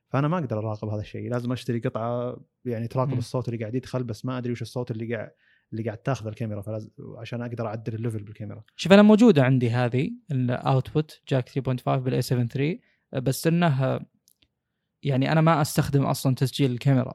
[0.09, 1.31] فأنا ما أقدر أراقب هذا الشيء.
[1.31, 3.19] لازم أشتري قطعة يعني تراقب مم.
[3.19, 5.31] الصوت اللي قاعد يدخل بس ما أدري وش الصوت اللي قاعد
[5.73, 8.65] اللي قاعد تاخذ الكاميرا فلازم عشان أقدر أعدل ال level بالكاميرا.
[8.77, 12.79] شوف أنا موجودة عندي هذه ال output jack 3.5 بال a 7 3
[13.13, 14.01] بس إنه
[15.03, 17.15] يعني أنا ما أستخدم أصلا تسجيل الكاميرا.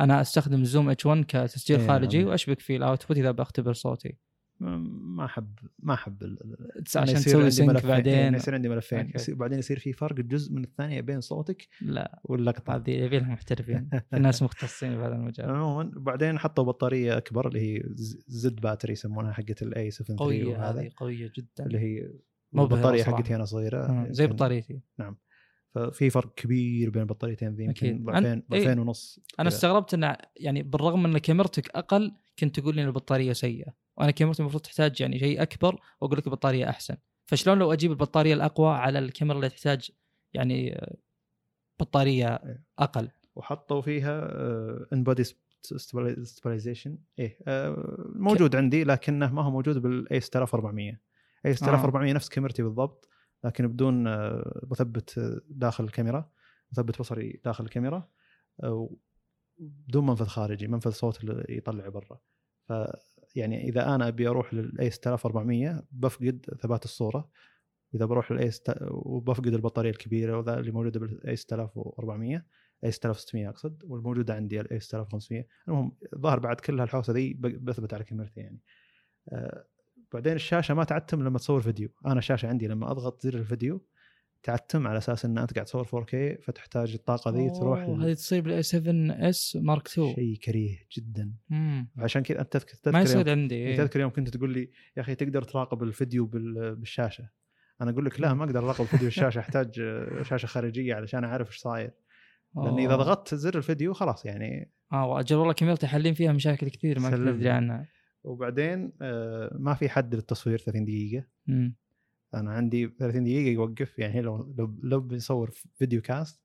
[0.00, 2.24] أنا أستخدم زوم H 1 كتسجيل إيه، خارجي.
[2.24, 4.16] وأشبك فيه ال output إذا بختبر صوتي.
[4.60, 6.36] ما أحب ما أحب
[6.96, 7.90] عشان تسوي sync ملفين.
[7.90, 8.34] بعدين.
[8.34, 9.12] يصير عندي ملفين.
[9.38, 9.56] okay.
[9.56, 12.20] يصير في فرق جزء من الثانية بين صوتك لا.
[12.24, 12.76] واللقطة.
[12.76, 15.50] هذه يبي لها محترفين في ناس مختصين بهذا المجال.
[15.50, 17.82] عموما بعدين حطوا بطارية أكبر اللي هي
[18.26, 21.66] Z battery يسمونها حقت ال a 7 3 قوية هذه قوية جدا.
[21.66, 22.10] اللي هي
[22.52, 23.04] مبهرة البطارية.
[23.04, 24.06] حقتي أنا صغيرة.
[24.10, 24.80] زي بطاريتي.
[25.76, 28.04] ففي فرق كبير بين البطاريتين ذي يمكن.
[28.04, 28.44] ضعفين إيه.
[28.50, 29.48] ضعفين ونص أنا.
[29.48, 34.42] استغربت إن يعني بالرغم إن كاميرتك أقل كنت تقول لي إن البطارية سيئة وأنا كاميرتي
[34.42, 38.98] المفروض تحتاج يعني شيء أكبر وأقول لك البطارية أحسن فشلون لو أجيب البطارية الأقوى على
[38.98, 39.90] الكاميرا اللي تحتاج
[40.34, 40.96] يعني آه،
[41.80, 42.64] بطارية إيه.
[42.78, 44.28] أقل وحطوا فيها
[44.92, 45.24] in body
[45.62, 51.00] stabilization إيه آه، موجود عندي لكنه ما هو موجود بال a 6400
[51.46, 53.08] a 6400 نفس كاميرتي بالضبط
[53.44, 56.30] لكن بدون آه، مثبت آه، داخل الكاميرا
[56.72, 58.08] مثبت بصري داخل الكاميرا
[58.62, 58.90] آه،
[59.58, 62.18] بدون منفذ خارجي منفذ صوت اللي يطلع برا.
[62.68, 62.72] ف
[63.36, 67.30] يعني إذا أنا أبي أروح لل a 6400 بفقد ثبات الصورة.
[67.94, 68.50] إذا بروح لل a
[68.90, 72.46] وبفقد البطارية الكبيرة وذا اللي موجودة بال a 6400
[72.84, 77.94] a 6600 أقصد والموجودة عندي ال a 6500 المهم ظهر بعد كل هالحوسه ذي بثبت
[77.94, 78.60] على كاميرتي يعني.
[80.16, 83.86] بعدين الشاشة ما تعتم لما تصور فيديو أنا الشاشه عندي لما أضغط زر الفيديو
[84.42, 88.40] تعتم على أساس إن أنت قاعد تصور 4K فتحتاج الطاقة ذي تروح لل- هذه تصير
[88.42, 88.92] بال a 7
[89.28, 91.88] S mark 2 شيء كريه جدا مم.
[91.98, 93.76] عشان كذا أنت تذكر تذكر ما يوم- يصير عندي إيه.
[93.76, 97.28] تذكر يوم كنت تقول لي يا أخي تقدر تراقب الفيديو بال- بالشاشة
[97.80, 99.80] أنا أقول لك لا ما أقدر أراقب فيديو الشاشه أحتاج
[100.30, 101.90] شاشة خارجية علشان أعرف إيش صاير
[102.56, 102.96] لأن إذا.
[102.96, 107.28] ضغطت زر الفيديو خلاص يعني آه وأجل والله كاميرتي حالين فيها مشاكل كثير ما كنت.
[107.28, 107.86] أدري عنها
[108.26, 111.24] وبعدين آه، ما في حد للتصوير 30 دقيقة.
[111.46, 111.76] مم.
[112.34, 113.98] أنا عندي 30 دقيقة يوقف.
[113.98, 116.42] يعني لو لو, لو بنصور فيديو كاست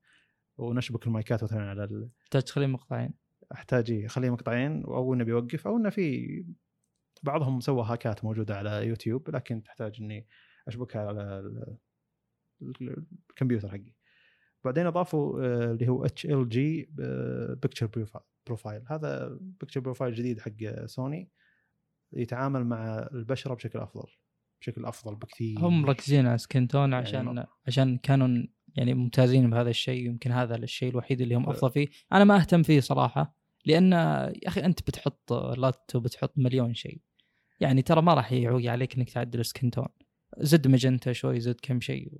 [0.58, 2.08] ونشبك المايكات مثلا على ال...
[2.20, 3.14] تحتاج تخليه مقطعين.
[3.52, 6.44] أحتاج إيه، اخليه مقطعين أو إنه بيوقف أو إنه في
[7.22, 10.26] بعضهم سوى hack ات موجودة على يوتيوب لكن تحتاج إني
[10.68, 11.76] أشبكها على ال-
[12.62, 13.92] ال- الكمبيوتر حقي.
[14.64, 16.90] بعدين أضافوا آه، اللي هو HLG
[17.62, 18.06] picture
[18.46, 21.30] profile هذا picture profile جديد حق سوني.
[22.12, 24.06] يتعامل مع البشرة بشكل أفضل
[24.60, 25.58] بشكل أفضل بكثير.
[25.58, 28.46] هم مركزين على skin tone يعني عشان ما- عشان كانوا
[28.76, 31.88] يعني ممتازين بهذا الشيء يمكن هذا الشيء الوحيد اللي هم ف- أفضل فيه.
[32.12, 37.00] أنا ما أهتم فيه صراحة لأن يا أخي أنت بتحط لات وبتحط مليون شيء.
[37.60, 39.88] يعني ترى ما راح يعوق عليك إنك تعدل سكنتون.
[40.38, 42.12] زد ماجنتا شوي زد كم شيء.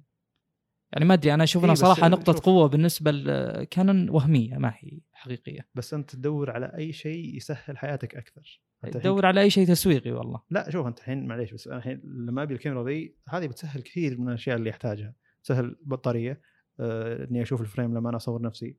[0.93, 2.41] يعني ما أدري أنا أشوف إيه انها صراحة نقطة شوف.
[2.43, 5.69] قوة بالنسبة لكانون وهمية ما هي حقيقية.
[5.75, 8.61] بس أنت تدور على أي شيء يسهل حياتك أكثر.
[8.91, 10.43] تدور على أي شيء تسويقي والله.
[10.51, 14.21] لا شوف أنت الحين معليش بس أنا الحين لما أبي الكاميرا ذي هذه بتسهل كثير
[14.21, 15.15] من الأشياء اللي أحتاجها.
[15.45, 16.41] تسهل بطاريه
[16.81, 18.77] آه إني أشوف الفريم لما أنا أصور نفسي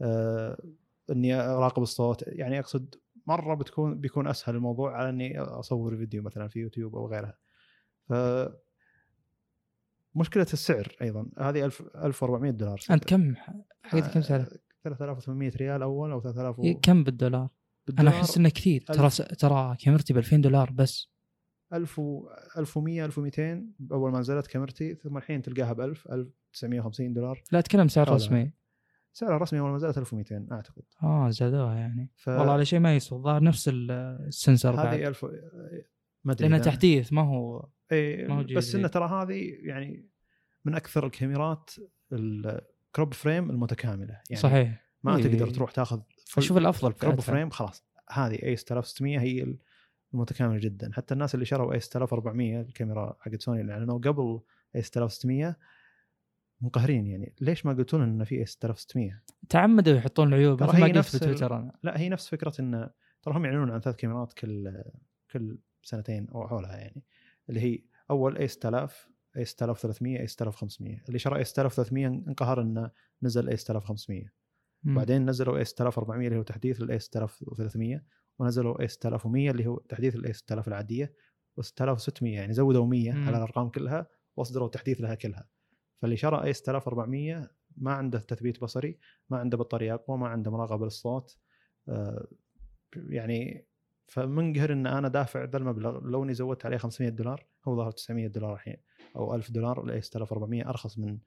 [0.00, 0.58] آه
[1.10, 2.24] إني أراقب الصوت.
[2.26, 2.94] يعني أقصد
[3.26, 7.38] مرة بتكون بيكون أسهل الموضوع على إني أصور فيديو مثلا في يوتيوب أو غيرها.
[8.08, 8.12] ف
[10.14, 11.26] مشكلة السعر أيضا.
[11.38, 12.80] هذه 1000 1400 دولار.
[12.90, 13.34] أنت كم؟
[13.82, 17.48] حقيقة كم سعرها؟ آه، 3800 ريال أول أو 3000 و- إيه، كم بالدولار؟
[17.98, 18.80] أنا أحس إنه كثير.
[18.80, 21.08] ترى ترى كاميرتي ب 2000 دولار بس.
[21.72, 27.42] 1000 و 1100 1200 أول ما نزلت كاميرتي ثم الحين تلقاها ب 1000 1950 دولار.
[27.52, 28.10] لا أتكلم سعر.
[28.10, 28.52] رسمي.
[29.12, 30.82] سعرها الرسمي أول ما نزلت 1200 أعتقد.
[31.02, 32.10] آه زادوها يعني.
[32.16, 32.28] ف...
[32.28, 33.90] والله على شيء ما يسوى الظاهر نفس ال-
[34.26, 35.00] ال sensor هذه بعد.
[35.00, 35.24] 1000
[36.24, 38.44] ما أدري لأنه تحديث ما هو إيه ما هو.
[38.56, 40.08] بس إنه ترى هذه يعني
[40.64, 41.70] من أكثر الكاميرات
[42.12, 44.20] ال crop frame المتكاملة.
[44.30, 44.82] يعني صحيح.
[45.02, 45.22] ما إيه.
[45.22, 46.00] تقدر تروح تاخذ
[46.38, 47.16] أشوف الأفضل فئتها.
[47.16, 47.84] frame خلاص.
[48.10, 49.56] هذه a 6600 هي
[50.14, 50.90] المتكاملة جدا.
[50.92, 54.40] حتى الناس اللي شروا a 6400 الكاميرا حقت سوني اللي اعلنوا قبل
[54.76, 55.56] a 6600
[56.60, 57.34] منقهرين يعني.
[57.40, 61.16] ليش ما قلتوا لنا إن في a 6600 تعمدوا يحطون العيوب مثل ما قلت نفس
[61.16, 61.72] في تويتر أنا.
[61.82, 62.90] لا هي نفس فكرة إن
[63.22, 64.82] ترى هم يعلنون عن ثلاث كاميرات كل
[65.30, 67.02] كل سنتين أو حولها يعني.
[67.48, 67.78] اللي هي
[68.10, 72.90] أول a 6000 a 6300 a 6500 اللي شرى a 6300 انقهر إنه
[73.22, 74.30] نزل a 6500 مم.
[74.84, 78.02] بعدين نزلوا a 6400 اللي هو تحديث لل a 6300
[78.38, 81.14] ونزلوا a 6100 اللي هو تحديث لل a 6000 العادية
[81.56, 83.26] و 6600 يعني زودوا 100 مم.
[83.28, 85.48] على الأرقام كلها وأصدروا تحديث لها كلها.
[85.98, 88.98] فاللي شرى a 6400 ما عنده تثبيت بصري
[89.30, 91.38] ما عنده بطارية أقوى ما عنده مراقبة للصوت
[91.88, 92.26] آه،
[92.96, 93.66] يعني
[94.06, 98.26] فمنقهر إن أنا دافع ذا المبلغ لو إني زودت عليه 500 دولار هو ظهر 900
[98.26, 98.76] دولار الحين
[99.16, 101.18] أو 1000 دولار ال a 6400 أرخص من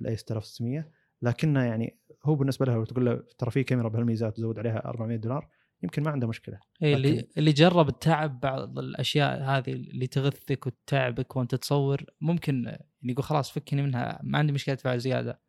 [0.00, 0.90] ال a 6600
[1.22, 5.16] لكنه يعني هو بالنسبة له لو تقول له ترى في كاميرا بهالميزات تزود عليها 400
[5.16, 5.48] دولار
[5.82, 6.60] يمكن ما عنده مشكلة.
[6.82, 12.64] إيه اللي لكن- اللي جرب التعب بعض الأشياء هذه اللي تغثك وتتعبك وأنت تصور ممكن
[12.64, 15.40] يعني يقول خلاص فكني منها ما عندي مشكلة ادفع زيادة.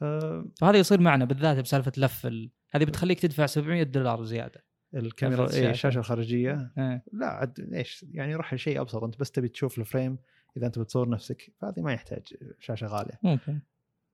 [0.00, 4.64] فهذا يصير معنا بالذات بسالفة لف ال- هذه بتخليك تدفع 700 دولار زيادة.
[4.92, 5.70] فالكاميرا لفت إيه.
[5.70, 6.72] الشاشة الخارجية.
[6.78, 7.04] إيه.
[7.12, 9.04] لا عاد إيش يعني روح لشيء أبسط.
[9.04, 10.18] أنت بس تبي تشوف ال frame
[10.56, 12.22] إذا أنت بتصور نفسك فهذه ما يحتاج
[12.60, 13.18] شاشة غالية.
[13.22, 13.60] ممكن.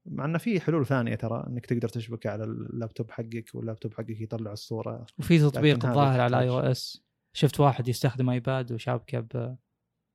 [0.08, 4.52] مع إنه في حلول ثانية ترى إنك تقدر تشبك على اللابتوب حقك واللابتوب حقك يطلع
[4.52, 5.06] الصورة.
[5.18, 9.56] وفي تطبيق الظاهر على اي أو اس شفت واحد يستخدم ايباد وشابكه ب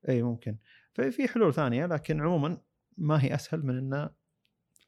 [0.09, 0.57] إي ممكن.
[0.93, 2.57] ففي حلول ثانية لكن عموما
[2.97, 4.09] ما هي أسهل من إنه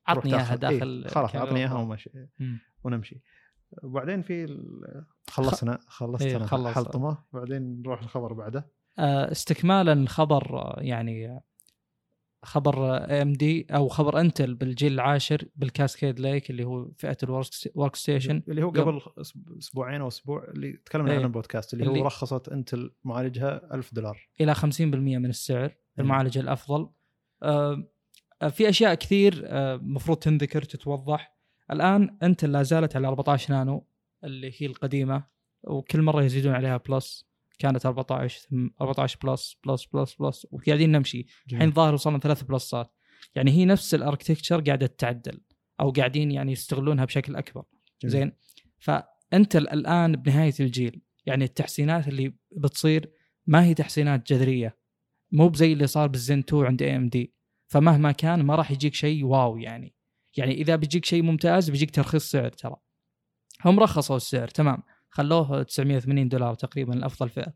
[0.07, 1.73] عطني إياها داخل إيه خلاص عطني إياها.
[1.73, 2.11] ومشي.
[2.39, 2.59] مم.
[2.83, 3.21] ونمشي.
[3.83, 4.63] وبعدين في
[5.29, 6.75] خلصنا خلصت إيه، أنا خلص.
[6.75, 7.17] حلطمة.
[7.33, 8.67] بعدين نروح الخبر بعده.
[8.99, 11.41] آه، استكمالا خبر آه، يعني
[12.43, 18.43] خبر AMD أو خبر انتل بالجيل العاشر بال Cascade Lake اللي هو فئة ال workstation
[18.47, 19.01] اللي هو قبل-
[19.57, 21.17] أسبوعين أو أسبوع اللي تكلمنا إيه.
[21.17, 24.29] عنه البودكاست اللي, اللي- هو رخصت انتل معالجها 1000 دولار.
[24.41, 26.89] إلى 50% من السعر المعالج الأفضل.
[27.43, 27.83] آه،
[28.41, 31.37] آه، في أشياء كثير آه، مفروض تنذكر تتوضح.
[31.71, 33.87] الآن انتل لا زالت على 14 نانو
[34.23, 35.25] اللي هي القديمة
[35.63, 37.32] وكل مرة يزيدون عليها plus.
[37.63, 41.25] كانت 14 ثم 14 plus plus plus plus وقاعدين نمشي.
[41.51, 42.93] الحين ظاهر وصلنا ثلاث plus ات.
[43.35, 45.41] يعني هي نفس ال architecture قاعدة تتعدل
[45.79, 47.63] أو قاعدين يعني يستغلونها بشكل أكبر.
[48.01, 48.11] جميل.
[48.11, 48.31] زين؟
[48.79, 53.11] فأنت الآن بنهاية الجيل يعني التحسينات اللي بتصير
[53.47, 54.77] ما هي تحسينات جذرية.
[55.31, 57.33] مو بزي اللي صار بالزين 2 عند AMD
[57.67, 59.95] فمهما كان ما راح يجيك شيء wow يعني.
[60.37, 62.75] يعني إذا بيجيك شيء ممتاز بيجيك ترخيص سعر ترى.
[63.65, 64.83] هم رخصوا السعر تمام.
[65.13, 67.53] خلوه 980 دولار تقريبا الافضل فئة.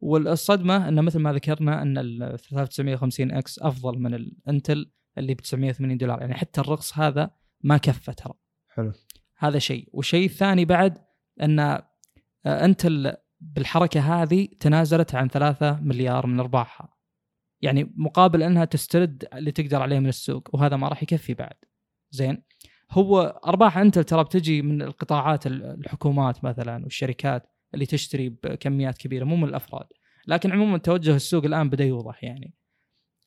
[0.00, 5.96] والصدمة إنه مثل ما ذكرنا إن ال 3950 X أفضل من الانتل اللي ب 980
[5.98, 6.20] دولار.
[6.20, 7.30] يعني حتى الرخص هذا
[7.64, 8.34] ما كفى ترى.
[8.68, 8.92] حلو.
[9.38, 9.88] هذا شيء.
[9.92, 10.98] والشيء الثاني بعد
[11.42, 11.82] إن
[12.46, 16.94] إنتل بالحركة هذه تنازلت عن 3 مليار من أرباحها.
[17.60, 21.56] يعني مقابل إنها تسترد اللي تقدر عليه من السوق وهذا ما راح يكفي بعد.
[22.10, 22.42] زين؟
[22.92, 29.36] هو أرباح أنتل ترى بتجي من القطاعات الحكومات مثلا والشركات اللي تشتري بكميات كبيرة مو
[29.36, 29.86] من الأفراد.
[30.26, 32.54] لكن عموما توجه السوق الآن بدا يوضح يعني.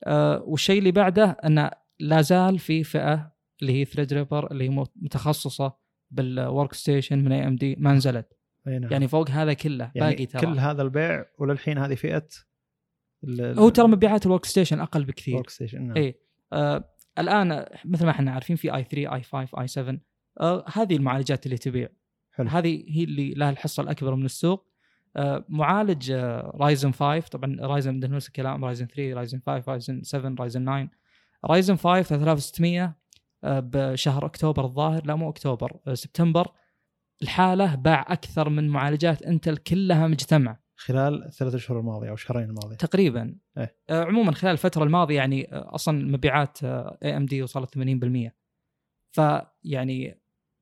[0.04, 5.78] أه والشيء اللي بعده انه لا زال في فئة اللي هي Threadripper اللي هي متخصصة
[6.11, 8.34] بال workstation من AMD ما نزلت.
[8.67, 8.91] نعم.
[8.91, 10.41] يعني فوق هذا كله يعني باقي ترى.
[10.41, 12.28] كل هذا البيع وللحين هذه فئة
[13.39, 15.36] هو ترى مبيعات ال workstation أقل بكثير.
[15.35, 15.97] workstation نعم.
[15.97, 16.19] اي
[16.54, 19.97] آه الآن مثل ما إحنا عارفين في i3 i5 i7
[20.41, 21.89] آه هذه المعالجات اللي تبيع.
[22.32, 22.49] حلو.
[22.49, 24.67] هذه هي اللي لها الحصة الأكبر من السوق.
[25.15, 30.03] آه معالج آه Ryzen 5 طبعا Ryzen بدنا نفس الكلام Ryzen 3 Ryzen 5 Ryzen
[30.04, 30.89] 7 Ryzen 9
[31.45, 32.95] Ryzen 5 3600
[33.43, 36.51] آه بشهر أكتوبر الظاهر لا مو أكتوبر آه سبتمبر.
[37.21, 40.58] الحالة باع أكثر من معالجات انتل كلها مجتمع.
[40.75, 43.35] خلال الثلاث أشهر الماضيه أو الشهرين الماضيه تقريبا.
[43.57, 43.77] إيه.
[43.89, 48.35] آه، عموما خلال الفترة الماضية يعني آه، أصلا مبيعات اي ام دي وصلت 80%
[49.11, 50.21] فيعني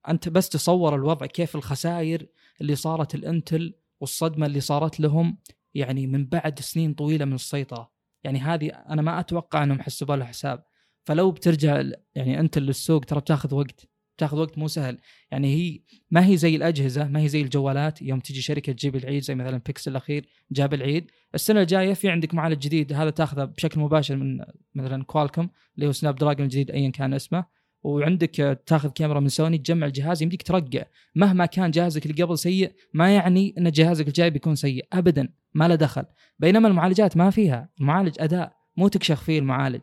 [0.09, 2.27] أنت بس تصور الوضع كيف الخسائر
[2.61, 5.37] اللي صارت الإنتل والصدمة اللي صارت لهم
[5.73, 7.93] يعني من بعد سنين طويلة من السيطرة.
[8.23, 10.63] يعني هذه أنا ما أتوقع إنهم حسبوا لها حساب.
[11.07, 11.83] فلو بترجع
[12.15, 13.92] يعني انت للسوق ترى بتاخذ وقت.
[14.17, 14.97] بتاخذ وقت مو سهل.
[15.31, 15.79] يعني هي
[16.11, 18.01] ما هي زي الأجهزة ما هي زي الجوالات.
[18.01, 21.11] يوم تجي شركة تجيب العيد زي مثلا بيكسل الأخير جاب العيد.
[21.35, 24.39] السنة الجاية في عندك معالج جديد هذا تاخذه بشكل مباشر من
[24.75, 27.45] مثلا Qualcomm اللي هو Snapdragon الجديد ايا كان اسمه.
[27.83, 30.83] وعندك تاخذ كاميرا من سوني تجمع الجهاز يمديك ترقع.
[31.15, 34.87] مهما كان جهازك اللي قبل سيء ما يعني إن جهازك الجاي بيكون سيء.
[34.93, 36.03] ابدا ما له دخل.
[36.39, 37.69] بينما المعالجات ما فيها.
[37.79, 39.81] المعالج أداء مو تكشخ فيه المعالج.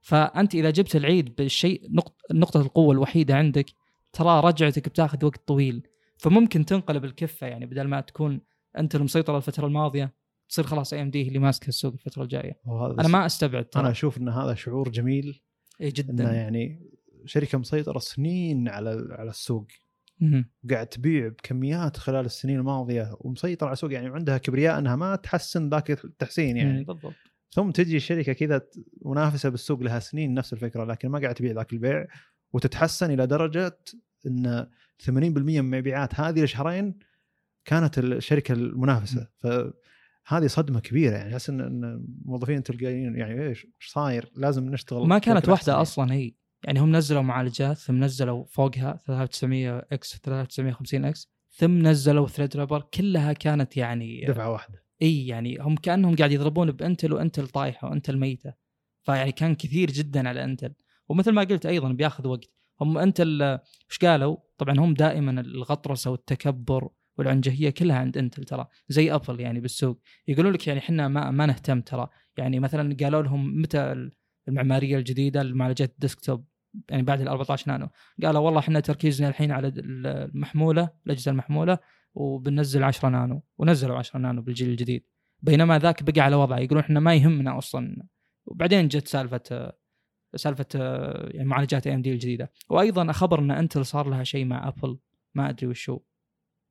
[0.00, 1.90] فأنت إذا جبت العيد بالشيء
[2.32, 3.66] نقطة القوة الوحيدة عندك
[4.12, 5.86] ترى رجعتك بتاخذ وقت طويل.
[6.16, 8.40] فممكن تنقلب الكفة يعني بدل ما تكون
[8.78, 10.14] أنت المسيطرة الفترة الماضية
[10.48, 12.60] تصير خلاص اي ام دي اللي ماسكه السوق الفترة الجاية.
[12.98, 13.82] أنا ما أستبعد ترى.
[13.82, 15.40] أنا أشوف إن هذا شعور جميل.
[15.80, 16.24] اي جدا.
[16.24, 16.90] إنه يعني
[17.24, 19.66] شركة مسيطرة سنين على على السوق.
[20.20, 20.50] مهم.
[20.70, 23.92] قاعد تبيع بكميات خلال السنين الماضية ومسيطره على السوق.
[23.92, 26.84] يعني عندها كبرياء إنها ما تحسن ذاك التحسين يعني.
[26.84, 27.14] بالضبط.
[27.50, 28.62] ثم تجي شركة كذا
[29.04, 32.06] منافسة بالسوق لها سنين نفس الفكرة لكن ما قاعد تبيع ذاك البيع
[32.52, 33.78] وتتحسن إلى درجة
[34.26, 34.66] إن
[35.06, 36.98] 80% من مبيعات هذه الشهرين
[37.64, 39.28] كانت الشركة المنافسة.
[39.36, 45.48] فهذه صدمة كبيرة يعني أحس ان الموظفين تلقائيين يعني إيش صاير؟ لازم نشتغل ما كانت
[45.48, 46.32] واحدة أصلا هي
[46.64, 53.32] يعني هم نزلوا معالجات ثم نزلوا فوقها 3900 X 3950 X ثم نزلوا Threadripper كلها
[53.32, 54.87] كانت يعني يعني دفعة واحدة.
[55.02, 58.52] إي يعني هم كأنهم قاعد يضربون بإنتل وإنتل طايحة وإنتل ميتة.
[59.02, 60.74] فيعني كان كثير جدا على إنتل.
[61.08, 62.50] ومثل ما قلت أيضا بياخذ وقت.
[62.80, 69.14] هم إنتل إيش قالوا؟ طبعا هم دائما الغطرسة والتكبر والعنجهية كلها عند إنتل ترى زي
[69.14, 70.00] ابل يعني بالسوق.
[70.28, 72.08] يقولون لك يعني إحنا ما ما نهتم ترى.
[72.36, 74.10] يعني مثلا قالوا لهم متى
[74.48, 76.44] المعمارية الجديدة لمعالجات الديسكتوب
[76.90, 77.88] يعني بعد ال 14 نانو.
[78.22, 81.78] قالوا والله إحنا تركيزنا الحين على المحمولة الأجهزة المحمولة.
[82.14, 85.04] وبننزل 10 نانو ونزلوا 10 نانو بالجيل الجديد.
[85.42, 88.06] بينما ذاك بقى على وضعه يقولون إحنا ما يهمنا أصلا.
[88.46, 89.72] وبعدين جت سالفة
[90.36, 90.66] سالفة
[91.28, 92.52] يعني معالجات AMD الجديدة.
[92.70, 94.98] وأيضا خبر إن انتل صار لها شيء مع ابل
[95.34, 95.98] ما أدري وشو.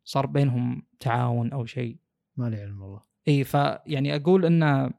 [0.04, 1.98] صار بينهم تعاون أو شيء.
[2.38, 3.02] ما لي علم والله.
[3.28, 4.94] إي فيعني أقول إن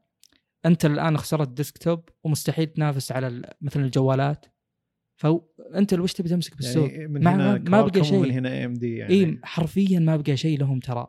[0.65, 4.45] انت الآن خسرت desktop ومستحيل تنافس على مثلا الجوالات.
[5.19, 8.17] فانت وش تبي تمسك بالسوق؟ يعني من هنا ما- بقى شيء.
[8.19, 9.13] ومن هنا AMD يعني.
[9.13, 11.07] اي حرفيا ما بقى شيء لهم ترى.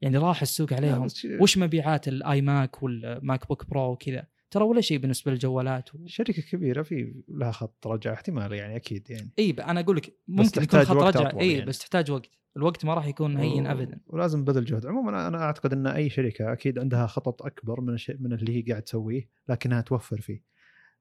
[0.00, 1.06] يعني راح السوق عليهم.
[1.40, 5.98] وش مبيعات ال iMac وال MacBook Pro وكذا؟ ترى ولا شيء بالنسبة للجوالات و...
[6.06, 9.30] شركة كبيرة في لها خط رجع احتمال يعني أكيد يعني.
[9.38, 11.40] اي أنا أقول لك ممكن يكون خط رجع.
[11.40, 11.64] اي يعني.
[11.66, 12.30] بس تحتاج وقت.
[12.56, 14.00] الوقت ما راح يكون هين و- ابدا.
[14.06, 14.86] ولازم بذل جهد.
[14.86, 18.62] عموما أنا أعتقد إن أي شركة أكيد عندها خطط أكبر من الشيء من اللي هي
[18.62, 20.42] قاعد تسويه لكنها توفر فيه.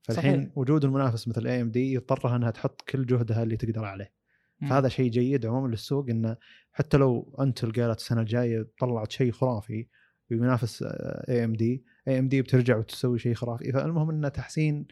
[0.01, 0.57] فالحين صحيح.
[0.57, 4.19] وجود المنافس مثل AMD يضطرها إنها تحط كل جهدها اللي تقدر عليه.
[4.61, 6.37] فهذا شيء جيد عموما للسوق انه
[6.71, 9.87] حتى لو أنتل قالت السنة الجاية طلعت شيء خرافي
[10.31, 10.83] وينافس
[11.29, 14.87] اي ام دي اي ام دي بترجع وتسوي شيء خرافي فالمهم إنه تحسين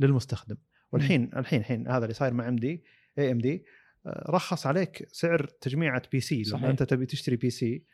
[0.00, 0.56] للمستخدم
[0.92, 2.84] والحين الحين الحين هذا اللي صاير مع MD
[3.18, 3.64] AMD
[4.06, 6.42] رخص عليك سعر تجميعة PC.
[6.42, 7.84] لما أنت تبي تشتري PC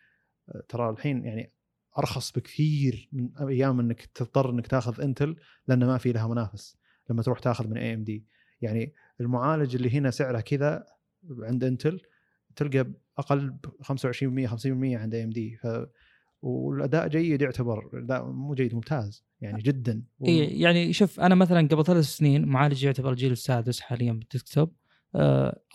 [0.48, 1.52] آه، ترى الحين يعني
[1.98, 5.36] أرخص بكثير من أيام إنك تضطر إنك تأخذ إنتل
[5.68, 6.76] لأن ما في لها منافس
[7.10, 8.24] لما تروح تأخذ من AMD
[8.60, 10.84] يعني المعالج اللي هنا سعره كذا
[11.40, 12.00] عند إنتل
[12.56, 12.86] تلقى
[13.18, 15.66] أقل ب 25% 50% عند AMD ف
[16.42, 20.02] والأداء جيد يعتبر لا مو جيد ممتاز يعني جدا.
[20.18, 24.24] و- اي يعني شوف أنا مثلا قبل ثلاث سنين معالج يعتبر الجيل السادس حاليا بال
[24.24, 24.72] desktop.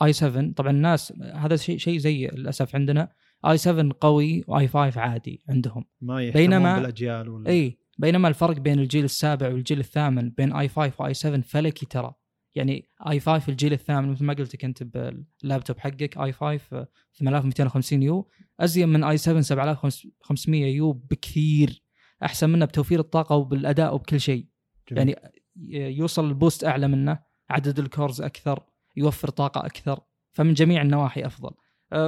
[0.01, 3.09] i7 طبعا الناس هذا شيء شيء زي للأسف عندنا.
[3.45, 5.85] i7 قوي و i5 عادي عندهم.
[6.01, 10.93] ما بينما- بالأجيال ولا إي بينما الفرق بين الجيل السابع والجيل الثامن بين i5 و
[11.01, 12.13] i7 فلكي ترى.
[12.55, 18.29] يعني i5 الجيل الثامن مثل ما قلت لك أنت باللابتوب حقك i5 8250 U.
[18.59, 21.83] ازين من i7 7500 U بكثير.
[22.23, 24.47] أحسن منه بتوفير الطاقة وبالأداء وبكل شيء.
[24.91, 25.15] جميل.
[25.55, 27.19] يعني يوصل ال boost أعلى منه
[27.49, 28.63] عدد ال cores أكثر
[28.95, 29.99] يوفر طاقة أكثر.
[30.31, 31.51] فمن جميع النواحي أفضل.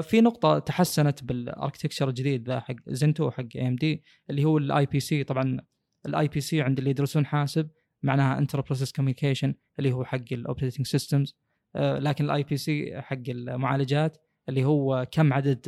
[0.02, 5.24] في نقطة تحسنت بال architecture الجديد ذا حق زنتو حق AMD اللي هو ال IPC
[5.24, 5.60] طبعا
[6.06, 7.70] ال IPC عند اللي يدرسون حاسب
[8.04, 11.36] معناها inter-process communication اللي هو حق ال operating systems
[11.76, 14.18] لكن ال IPC حق المعالجات
[14.50, 15.60] اللي هو كم عدد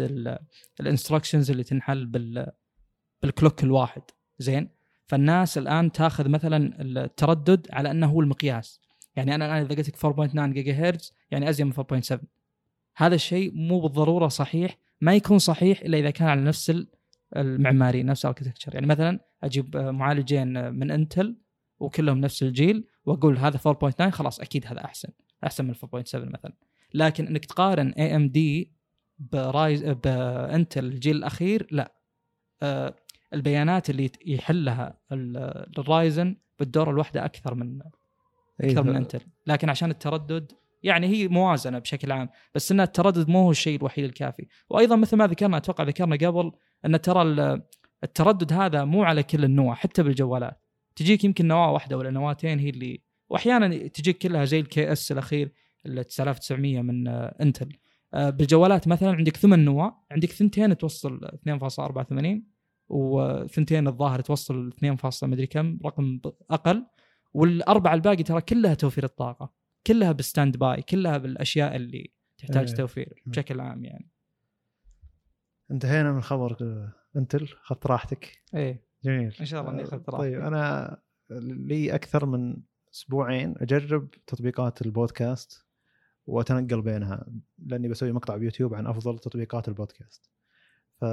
[0.80, 2.52] ال instructions اللي تنحل بال
[3.22, 4.02] بال clock الواحد.
[4.40, 4.70] زين؟
[5.06, 8.82] فالناس الآن تاخذ مثلا التردد على أنه هو المقياس.
[9.16, 12.18] يعني أنا الآن إذا قلت لك 4.9 جيجا هرتز يعني ازين من 4.7
[12.98, 16.88] هذا الشيء مو بالضرورة صحيح ما يكون صحيح إلا إذا كان على نفس ال-
[17.38, 21.38] المعماري نفس ال architecture يعني مثلا أجيب معالجين من انتل
[21.80, 25.10] وكلهم نفس الجيل وأقول هذا 4.9 خلاص أكيد هذا أحسن
[25.44, 26.54] أحسن من 4.7 مثلا.
[26.94, 28.72] لكن إنك تقارن AMD
[29.20, 31.94] Ryzen بانتل الجيل الأخير لا.
[32.62, 32.96] آه،
[33.34, 37.80] البيانات اللي يحلها ال- ال Ryzen بالدوره الواحدة أكثر من
[38.64, 40.52] إيه، أكثر من انتل لكن عشان التردد
[40.84, 44.48] يعني هي موازنة بشكل عام بس إن التردد مو هو الشيء الوحيد الكافي.
[44.70, 46.52] وأيضا مثل ما ذكرنا أتوقع ذكرنا قبل
[46.86, 47.62] إن ترى ال-
[48.04, 50.62] التردد هذا مو على كل النوع حتى بالجوالات.
[50.96, 55.52] تجيك يمكن نواة واحدة ولا نواتين هي اللي واحيانا تجيك كلها زي الكي اس الأخير
[55.86, 57.70] ال 9900 من آه، إنتل.
[58.14, 62.44] آه، بالجوالات مثلا عندك ثمان نواة عندك ثنتين توصل 2.84
[62.90, 64.96] وثنتين الظاهر توصل 2.
[64.96, 66.20] فاصلة مدري كم رقم
[66.52, 66.86] أقل.
[67.34, 69.67] والأربعة الباقي ترى كلها توفير الطاقة.
[69.88, 72.76] كلها بال standby كلها بالأشياء اللي تحتاج إيه.
[72.76, 74.12] توفير بشكل عام يعني.
[75.72, 76.58] انتهينا من خبر
[77.16, 78.44] انتل اخذت راحتك.
[78.56, 78.88] إيه.
[79.04, 79.36] جميل.
[79.40, 80.30] إن شاء الله إني أخذت راحتي.
[80.30, 80.98] طيب أنا
[81.30, 82.58] لي أكثر من
[82.94, 85.68] أسبوعين أجرب تطبيقات البودكاست
[86.26, 87.28] وأتنقل بينها
[87.58, 90.32] لأني بسوي مقطع بيوتيوب عن أفضل تطبيقات البودكاست.
[91.02, 91.06] ف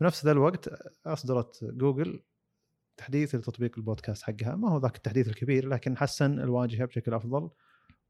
[0.00, 0.68] بنفس ذا الوقت
[1.06, 2.22] أصدرت جوجل
[3.00, 4.56] تحديث لتطبيق البودكاست حقها.
[4.56, 7.50] ما هو ذاك التحديث الكبير لكن حسن الواجهة بشكل أفضل.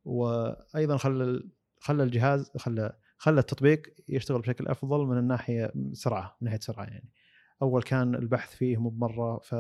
[0.04, 1.42] وأيضا خلى
[1.80, 7.10] خلى الجهاز خلى خلى التطبيق يشتغل بشكل أفضل من الناحية سرعة من ناحية سرعة يعني.
[7.62, 9.54] أول كان البحث فيه مو بمرة ف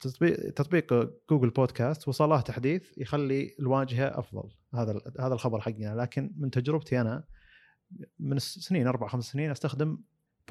[0.00, 0.94] تطبيق تطبيق
[1.30, 4.50] جوجل بودكاست وصل له تحديث يخلي الواجهة أفضل.
[4.74, 5.94] هذا هذا الخبر حقنا.
[5.94, 7.24] لكن من تجربتي أنا
[8.18, 9.98] من سنين أربع خمس سنين أستخدم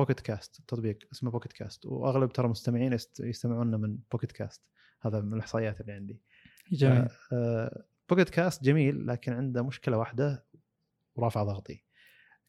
[0.01, 4.61] بوكيت كاست تطبيق اسمه بوكيت كاست وأغلب ترى مستمعين يست- يستمعون من بوكيت كاست
[5.01, 6.21] هذا من الإحصائيات اللي عندي.
[6.71, 7.07] جميل.
[7.33, 10.45] آه، بوكيت كاست جميل لكن عنده مشكلة واحدة
[11.15, 11.83] ورافع ضغطي.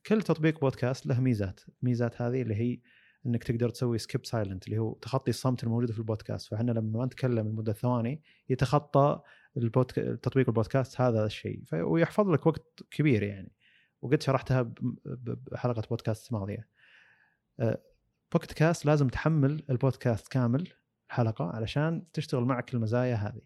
[0.06, 1.60] كل تطبيق بودكاست له ميزات.
[1.82, 2.80] الميزات هذه اللي هي
[3.26, 6.50] إنك تقدر تسوي skip silent اللي هو تخطي الصمت الموجود في البودكاست.
[6.50, 9.20] فإحنا لما نتكلم لمده ثواني يتخطى
[9.56, 9.94] البودك...
[10.22, 11.62] تطبيق البودكاست هذا الشيء.
[11.66, 11.74] ف...
[11.74, 13.52] ويحفظ لك وقت كبير يعني.
[14.02, 14.72] وقد شرحتها
[15.52, 16.68] بحلقة بودكاست ماضية.
[18.32, 20.68] بوكيت كاست لازم تحمل البودكاست كامل
[21.08, 23.42] حلقة علشان تشتغل معك المزايا هذه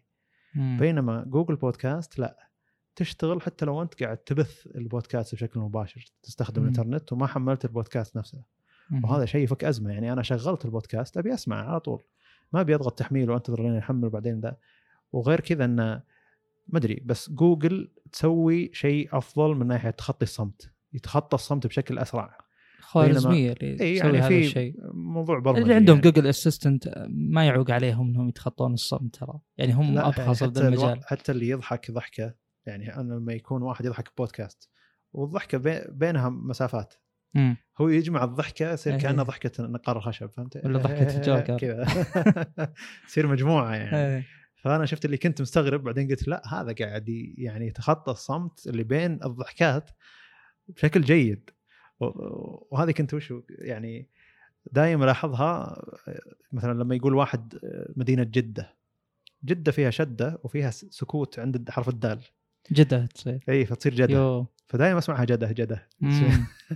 [0.55, 0.77] مم.
[0.79, 2.49] بينما جوجل بودكاست لا
[2.95, 6.67] تشتغل حتى لو أنت قاعد تبث البودكاست بشكل مباشر تستخدم مم.
[6.67, 8.43] الإنترنت وما حملت البودكاست نفسه
[8.89, 9.03] مم.
[9.03, 12.03] وهذا شيء يفك أزمة يعني أنا شغلت البودكاست أبي أسمع على طول
[12.53, 14.57] ما أبي أضغط تحميل وأنتظر لين يحمل وبعدين ذا
[15.11, 16.03] وغير كذا انه
[16.67, 22.37] ما أدري بس جوجل تسوي شيء أفضل من ناحية تخطي الصمت يتخطى الصمت بشكل أسرع
[22.79, 26.11] خوارزميه اللي تسوي يعني هذا في الشيء موضوع برمجي اللي عندهم يعني.
[26.11, 30.99] Google Assistant ما يعوق عليهم إنهم يتخطون الصمت ترى يعني هم ابخص ذا حتى المجال
[31.05, 32.33] حتى اللي يضحك ضحكة
[32.65, 34.69] يعني أنا لما يكون واحد يضحك بودكاست
[35.13, 36.93] والضحكة بي- بينها مسافات
[37.33, 37.57] مم.
[37.81, 38.99] هو يجمع الضحكة يصير إيه.
[38.99, 41.57] كانها ضحكة نقار الخشب فهمت؟ ولا ضحكة الجوكر.
[41.57, 41.85] كذا
[43.07, 44.23] تصير مجموعة يعني إيه.
[44.63, 49.19] فأنا شفت اللي كنت مستغرب بعدين قلت لا هذا قاعد يعني يتخطى الصمت اللي بين
[49.23, 49.89] الضحكات
[50.67, 51.49] بشكل جيد
[51.99, 54.09] وهذه كنت وش يعني
[54.71, 55.81] دائما ألاحظها
[56.51, 57.59] مثلا لما يقول واحد
[57.95, 58.77] مدينة جدة.
[59.45, 62.21] جدة فيها شدة وفيها سكوت عند حرف الدال.
[62.71, 63.43] جدة تصير.
[63.49, 64.13] إي فتصير جدة.
[64.13, 64.45] يو.
[64.67, 65.89] فدائما أسمعها جدة جدة.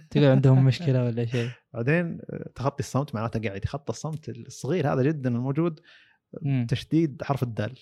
[0.09, 1.49] تقول عندهم مشكلة ولا شيء.
[1.74, 2.22] بعدين
[2.55, 5.80] تخطي الصمت معناته قاعد يخطى الصمت الصغير هذا جدا الموجود.
[6.67, 7.78] تشديد حرف الدال.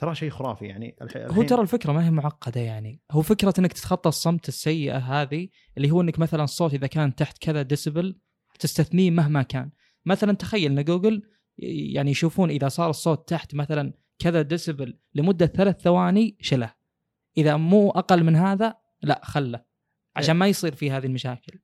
[0.00, 0.96] ترى شيء خرافي يعني.
[1.02, 3.02] الح- هو الحين ترى الفكرة ما هي معقدة يعني.
[3.10, 7.38] هو فكرة إنك تتخطى الصمت السيئة هذه اللي هو إنك مثلا الصوت إذا كان تحت
[7.38, 8.20] كذا ديسبل
[8.58, 9.70] تستثنيه مهما كان.
[10.06, 11.22] مثلا تخيل إن جوجل
[11.58, 16.74] يعني يشوفون إذا صار الصوت تحت مثلا كذا ديسبل لمدة ثلاث ثواني شله.
[17.36, 19.64] إذا مو أقل من هذا لا خله.
[20.16, 21.60] عشان ما يصير في هذه المشاكل.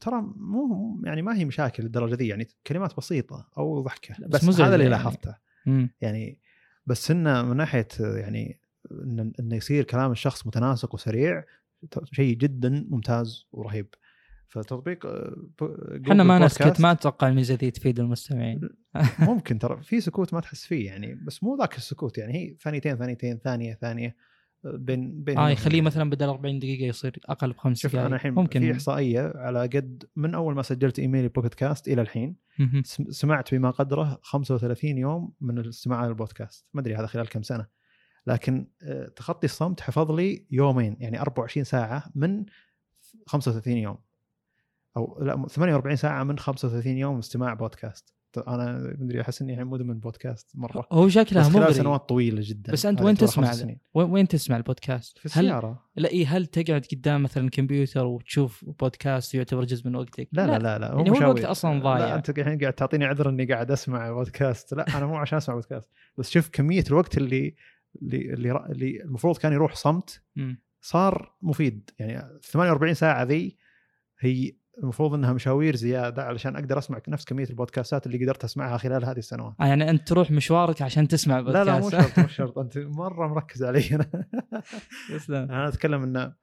[0.00, 4.14] ترى مو يعني ما هي مشاكل للدرجة ذي يعني كلمات بسيطة أو ضحكة.
[4.28, 4.96] بس بس, هذا اللي يعني.
[4.96, 5.34] لاحظته.
[6.00, 6.40] يعني
[6.86, 8.60] بس إنه من ناحية يعني
[9.40, 11.44] انه يصير كلام الشخص متناسق وسريع
[12.12, 13.86] شيء جدا ممتاز ورهيب.
[14.48, 15.36] فتطبيق آه،
[16.08, 18.60] إحنا ما نسكت ما أتوقع الميزه ذي تفيد المستمعين.
[19.18, 22.96] ممكن ترى في سكوت ما تحس فيه يعني بس مو ذاك السكوت يعني هي ثانيتين
[22.96, 24.16] ثانيتين ثانية ثانية.
[24.64, 28.34] بين بين آه يخليه مثلا بدل 40 دقيقة يصير أقل بخمس شوف دقائق أنا الحين
[28.34, 28.60] ممكن.
[28.60, 32.36] في إحصائية على قد من أول ما سجلت إيميلي بوكيت كاست إلى الحين
[33.10, 37.66] سمعت بما قدره 35 يوم من الاستماع للبودكاست ما أدري هذا خلال كم سنة.
[38.26, 42.44] لكن آه، تخطي الصمت حفظ لي يومين يعني 24 ساعة من
[43.26, 43.98] 35 يوم.
[44.96, 48.13] أو لا 48 ساعة من 35 يوم استماع بودكاست.
[48.38, 52.72] أنا ما أدري أحس إني الحين مدمن بودكاست مرة هو شكلها مغري سنوات طويلة جدا
[52.72, 53.52] بس أنت وين تسمع.
[53.94, 59.34] وين تسمع البودكاست؟ في هل السيارة لا إيه هل تقعد قدام مثلا كمبيوتر وتشوف بودكاست
[59.34, 61.44] يعتبر جزء من وقتك؟ لا لا لا لا يعني هو الوقت.
[61.44, 61.98] أصلاً ضايع.
[61.98, 65.54] لا أنت الحين قاعد تعطيني عذر إني قاعد أسمع بودكاست لا أنا مو عشان أسمع
[65.54, 67.54] بودكاست بس شوف كمية الوقت اللي
[68.02, 68.34] اللي
[68.70, 70.22] اللي, المفروض كان يروح صمت.
[70.80, 73.56] صار مفيد يعني 48 ساعة ذي
[74.18, 74.52] هي
[74.82, 79.18] المفروض إنها مشاوير زيادة علشان أقدر أسمع نفس كمية البودكاستات اللي قدرت أسمعها خلال هذه
[79.18, 82.58] السنوات آه يعني أنت تروح مشوارك عشان تسمع لا بودكاست لا مو شرط مو شرط
[82.58, 84.10] أنت مرة مركز علي أنا
[85.10, 85.36] تسلم.
[85.36, 86.34] أنا أتكلم انه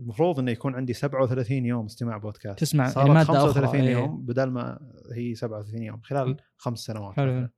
[0.00, 3.92] المفروض إنه يكون عندي 37 يوم استماع بودكاست تسمع صارت يعني مادة 35 أخرى، إيه.
[3.92, 4.78] يوم بدل ما
[5.14, 7.48] هي 37 يوم خلال خمس سنوات حلو.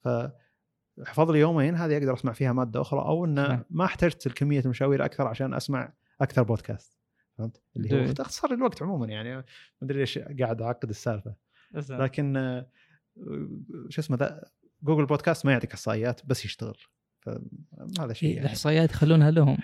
[0.00, 3.64] فحفظ لي يومين هذه أقدر أسمع فيها مادة أخرى أو انه.
[3.70, 6.97] ما احتجت الكميه المشاوير أكثر عشان أسمع أكثر بودكاست
[7.38, 8.14] فهمت؟ اللي هو
[8.48, 9.44] لي الوقت عموما يعني ما
[9.82, 11.34] أدري ليش قاعد أعقد السالفة.
[11.90, 12.70] لكن آه،
[13.88, 14.50] شو اسمه ذا
[14.82, 16.76] جوجل بودكاست ما يعطيك إحصائيات بس يشتغل
[17.20, 18.46] فهذا شيء إيه، يعني.
[18.46, 19.58] الإحصائيات يخلونها لهم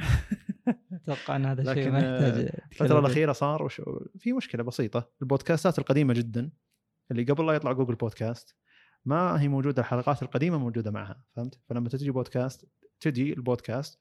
[0.92, 2.98] أتوقع إن هذا شيء لكن، ما يحتاج آه، تتكلم الفترة فيه.
[2.98, 3.82] الأخيرة صار وش...
[4.18, 6.50] في مشكلة بسيطة البودكاستات القديمة جدا
[7.10, 8.56] اللي قبل لا يطلع جوجل بودكاست
[9.04, 12.68] ما هي موجودة الحلقات القديمة موجودة معها فهمت؟ فلما تجي بودكاست
[13.00, 13.98] تجي البودكاست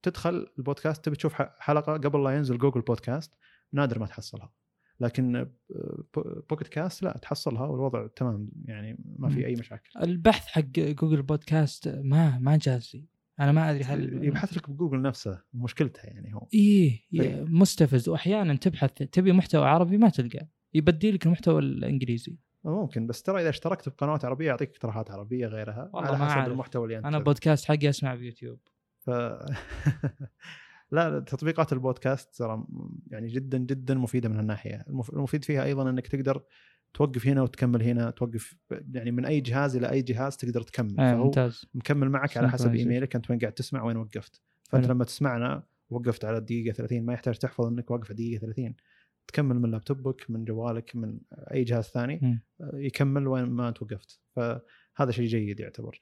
[0.00, 3.34] وتدخل البودكاست تبي تشوف ح- حلقة قبل لا ينزل جوجل بودكاست
[3.72, 4.52] نادر ما تحصلها.
[5.00, 5.50] لكن
[6.14, 9.28] بو- بوكيت كاست لا تحصلها والوضع تمام يعني ما.
[9.28, 9.90] في أي مشاكل.
[10.02, 13.04] البحث حق جوجل بودكاست ما ما جاز لي
[13.40, 16.48] أنا ما أدري هل يبحث لك بجوجل نفسه مشكلتها يعني هو.
[16.54, 17.20] إيه طيب.
[17.22, 18.08] إيه، مستفز.
[18.08, 20.48] واحيانا تبحث تبي محتوى عربي ما تلقى.
[20.74, 22.36] يبدي لك المحتوى الإنجليزي.
[22.64, 26.52] ممكن بس ترى إذا اشتركت بقنوات عربية يعطيك اقتراحات عربية غيرها والله على حسب.
[26.52, 28.58] المحتوى اللي أنت أنا بودكاست حقي أسمع بيوتيوب.
[29.10, 29.12] ف...
[30.92, 32.64] لا تطبيقات البودكاست ترى
[33.06, 34.84] يعني جدا جدا مفيدة من هالناحية.
[34.88, 36.42] المف- المفيد فيها أيضا إنك تقدر
[36.94, 38.54] توقف هنا وتكمل هنا توقف
[38.92, 40.96] يعني من أي جهاز إلى أي جهاز تقدر تكمل.
[40.96, 41.66] فهو ممتاز.
[41.74, 42.74] مكمل معك على حسب.
[42.74, 44.42] إيميلك أنت وين قاعد تسمع وين وقفت.
[44.70, 44.86] فأنت.
[44.86, 48.74] لما تسمعنا وقفت على الدقيقة 30 ما يحتاج تحفظ إنك واقف على الدقيقة 30
[49.26, 52.40] تكمل من لابتوبك من جوالك من أي جهاز ثاني.
[52.74, 54.20] يكمل وين ما أنت وقفت.
[54.36, 56.00] فهذا شيء جيد يعتبر.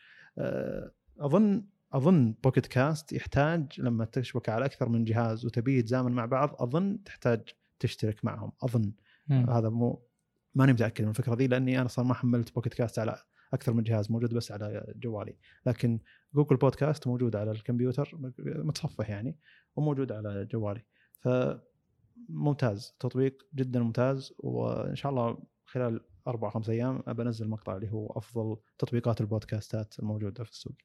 [1.20, 6.62] أظن أظن بوكيت كاست يحتاج لما تشبك على أكثر من جهاز وتبي يتزامن مع بعض
[6.62, 7.40] أظن تحتاج
[7.78, 8.92] تشترك معهم أظن
[9.28, 9.50] مم.
[9.50, 10.02] هذا مو
[10.54, 13.22] ماني متأكد من الفكرة ذي لأني أنا صار ما حملت بوكيت كاست على
[13.52, 15.36] أكثر من جهاز موجود بس على جوالي
[15.66, 16.00] لكن
[16.34, 19.36] جوجل بودكاست موجود على الكمبيوتر متصفح يعني
[19.76, 20.82] وموجود على جوالي
[21.20, 21.28] ف
[22.28, 27.92] ممتاز تطبيق جدا ممتاز وإن شاء الله خلال أربع خمس أيام ابى انزل مقطع اللي
[27.92, 30.76] هو أفضل تطبيقات البودكاستات الموجودة في السوق.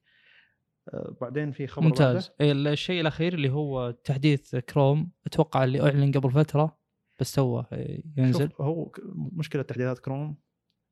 [1.20, 6.30] بعدين في خبر ممتاز إيه، الشيء الأخير اللي هو تحديث كروم أتوقع اللي أعلن قبل
[6.30, 6.78] فترة
[7.20, 8.02] بس توه إيه،.
[8.16, 8.92] ينزل هو
[9.32, 10.36] مشكلة تحديثات كروم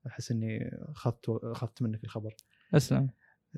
[0.07, 2.35] أحس إني أخذت أخذت منك الخبر.
[2.75, 3.11] أسلم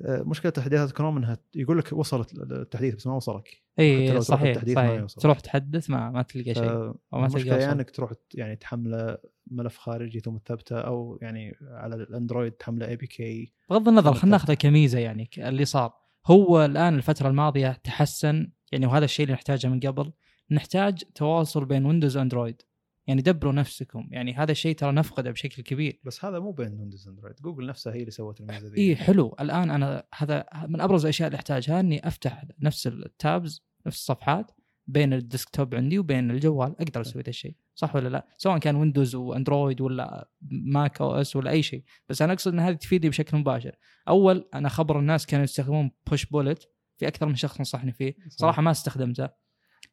[0.05, 3.63] أه، مشكلة تحديثات كروم إنها يقول لك وصلت التحديث بس ما وصلك.
[3.79, 5.21] اي لو تروح صحيح ما صحيح.
[5.21, 7.69] تروح تحدث ما ما تلقى شيء أو ما تلقى وصل.
[7.69, 9.17] إنك تروح يعني تحمله
[9.47, 14.37] ملف خارجي ثم تثبته أو يعني على ال Android تحمله APK بغض النظر خلينا.
[14.37, 19.67] ناخذه كميزة يعني اللي صار هو الآن الفترة الماضية تحسن يعني وهذا الشيء اللي نحتاجه
[19.67, 20.13] من قبل.
[20.51, 22.61] نحتاج تواصل بين Windows و Android
[23.07, 24.07] يعني دبروا نفسكم.
[24.11, 25.99] يعني هذا الشيء ترى نفقده بشكل كبير.
[26.03, 29.35] بس هذا مو بين Windows Android Google نفسها هي اللي سوت الميزة ذي اي حلو.
[29.39, 34.51] الآن أنا هذا من أبرز الأشياء اللي أحتاجها إني أفتح نفس ال tabs نفس الصفحات.
[34.87, 36.75] بين ال desktop عندي وبين الجوال.
[36.81, 37.55] أقدر أسوي ذا الشيء.
[37.75, 41.83] صح ولا لا؟ سواء كان Windows و Android ولا macOS ولا أي شيء.
[42.09, 43.75] بس أنا أقصد إن هذه تفيدني بشكل مباشر.
[44.07, 48.15] أول أنا خبر الناس كانوا يستخدمون Pushbullet في أكثر من شخص نصحني فيه.
[48.29, 49.29] صراحة ما استخدمته.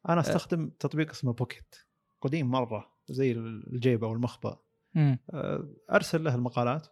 [0.09, 1.75] أنا أستخدم تطبيق اسمه Pocket
[2.21, 4.59] قديم مرة زي الجيب أو المخبأ.
[4.95, 5.19] مم.
[5.33, 6.87] أه، أرسل له المقالات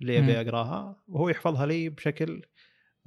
[0.00, 0.18] اللي.
[0.18, 1.02] أبي أقراها.
[1.08, 2.42] وهو يحفظها لي بشكل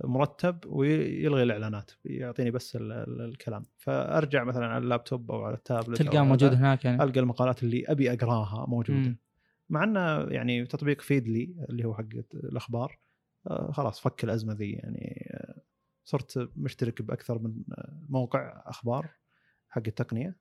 [0.03, 3.65] مرتب ويلغي الإعلانات يعطيني بس ال- ال- الكلام.
[3.77, 8.13] فأرجع مثلا على اللابتوب أو على التابلت تلقاه موجود هناك يعني؟ ألقى المقالات اللي أبي
[8.13, 8.99] أقراها موجودة.
[8.99, 9.17] مم.
[9.69, 9.99] مع إنه
[10.33, 12.97] يعني تطبيق فيدلي اللي هو حق الأخبار
[13.47, 15.61] آه، خلاص فك الأزمة ذي يعني آه،
[16.05, 19.09] صرت مشترك بأكثر من آه، موقع أخبار
[19.69, 20.35] حق التقنية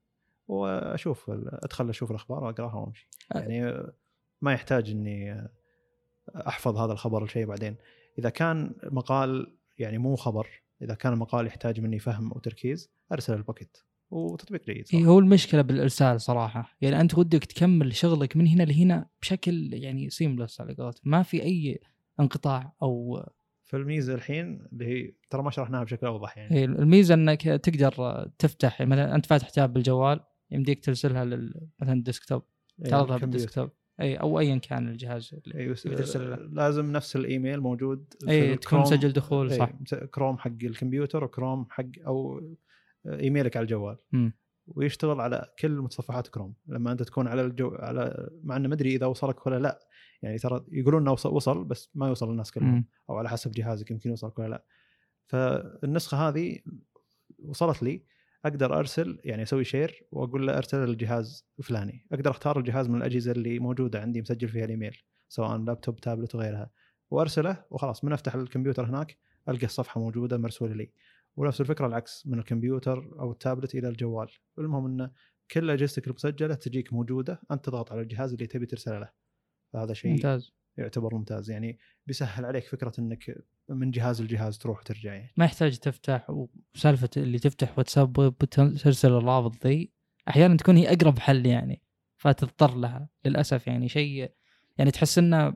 [0.48, 3.09] وأشوف ادخل أشوف الأخبار وأقراها وأمشي.
[3.34, 3.82] يعني
[4.42, 5.48] ما يحتاج إني
[6.36, 7.76] أحفظ هذا الخبر لشيء بعدين.
[8.18, 10.48] إذا كان مقال يعني مو خبر
[10.82, 13.76] إذا كان المقال يحتاج مني فهم وتركيز أرسل الباكيت
[14.10, 15.04] وتطبيق جيد صراحة.
[15.04, 20.60] هو المشكلة بالإرسال صراحة يعني أنت ودك تكمل شغلك من هنا لهنا بشكل يعني سيملس
[20.60, 21.80] على قولتهم ما في أي
[22.20, 23.22] انقطاع أو
[23.64, 28.92] فالميزه الحين اللي هي ترى ما شرحناها بشكل أوضح يعني الميزة إنك تقدر تفتح يعني
[28.92, 32.42] مثلا أنت فاتح tab بالجوال يمديك ترسلها لل مثلا ال desktop
[32.84, 33.18] تعرضها.
[33.18, 33.70] بال desktop
[34.01, 36.36] أي أو ايا كان الجهاز اللي اي بس تبي ترسل له.
[36.36, 38.80] لازم نفس الإيميل موجود أي تكون.
[38.80, 39.70] مسجل دخول صح
[40.14, 42.40] كروم حق الكمبيوتر وكروم حق أو
[43.07, 44.32] إيميلك على الجوال مم.
[44.66, 48.97] ويشتغل على كل متصفحات كروم لما أنت تكون على الجو على مع إنه ما أدري
[48.97, 49.88] إذا وصلك ولا لا
[50.22, 52.84] يعني ترى يقولون إنه وصل, بس ما يوصل للناس كلهم.
[53.11, 54.64] أو على حسب جهازك يمكن يوصلك ولا لا
[55.26, 56.59] فالنسخة هذه
[57.44, 58.05] وصلت لي
[58.47, 62.07] أقدر أرسل يعني أسوي share وأقول له أرسل الجهاز الفلاني.
[62.12, 64.97] أقدر أختار الجهاز من الأجهزة اللي موجودة عندي مسجل فيها الإيميل
[65.28, 66.70] سواء laptop tablet وغيرها.
[67.11, 69.16] وأرسله وخلاص من أفتح الكمبيوتر هناك
[69.49, 70.92] ألقى الصفحة موجودة مرسوله لي.
[71.36, 74.28] ونفس الفكرة العكس من الكمبيوتر أو التابلت إلى الجوال.
[74.59, 75.11] المهم انه
[75.51, 79.11] كل أجهزتك المسجلة تجيك موجودة أنت تضغط على الجهاز اللي تبي ترسله له.
[79.72, 80.53] فهذا شيء ممتاز.
[80.79, 81.51] يعتبر ممتاز.
[81.51, 85.33] يعني بيسهل عليك فكرة إنك من جهاز لجهاز تروح وترجع يعني.
[85.37, 86.31] ما يحتاج تفتح
[86.74, 89.93] وسالفة اللي تفتح واتساب وترسل الرابط ذي
[90.29, 91.83] أحيانا تكون هي أقرب حل يعني
[92.16, 93.89] فتضطر لها للأسف يعني.
[93.89, 94.33] شيء
[94.79, 95.55] يعني تحس إن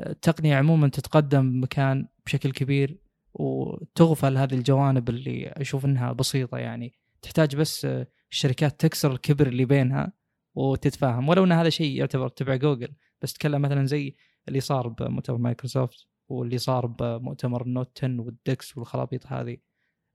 [0.00, 2.98] التقنية عموما تتقدم بمكان بشكل كبير
[3.34, 6.94] وتغفل هذه الجوانب اللي أشوف إنها بسيطة يعني.
[7.22, 7.86] تحتاج بس
[8.30, 10.12] الشركات تكسر الكبر اللي بينها
[10.54, 11.28] وتتفاهم.
[11.28, 14.16] ولو إن هذا شيء يعتبر تبع جوجل بس تكلم مثلا زي
[14.48, 19.56] اللي صار بمؤتمر مايكروسوفت واللي صار بمؤتمر ال Note 10 وال DeX والخرابيط هذه.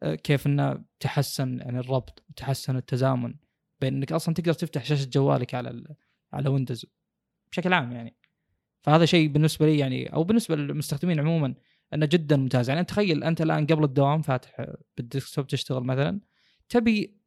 [0.04, 3.36] أه، كيف إنه تحسن يعني الربط وتحسن التزامن
[3.82, 5.96] بين انك أصلا تقدر تفتح شاشة جوالك على.
[6.34, 6.86] على Windows
[7.52, 8.16] بشكل عام يعني.
[8.82, 11.56] فهذا شيء بالنسبة لي يعني أو بالنسبة للمستخدمين عموما
[11.94, 12.70] إنه جدا ممتاز.
[12.70, 14.66] يعني تخيل أنت الآن قبل الدوام فاتح
[14.98, 16.22] بال desktop تشتغل مثلا
[16.70, 17.18] تبي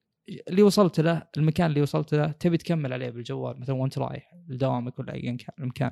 [0.48, 4.98] اللي وصلت له المكان اللي وصلت له تبي تكمل عليه بالجوال مثلا وأنت رايح لدوامك
[4.98, 5.90] ولا ايا كان المكان.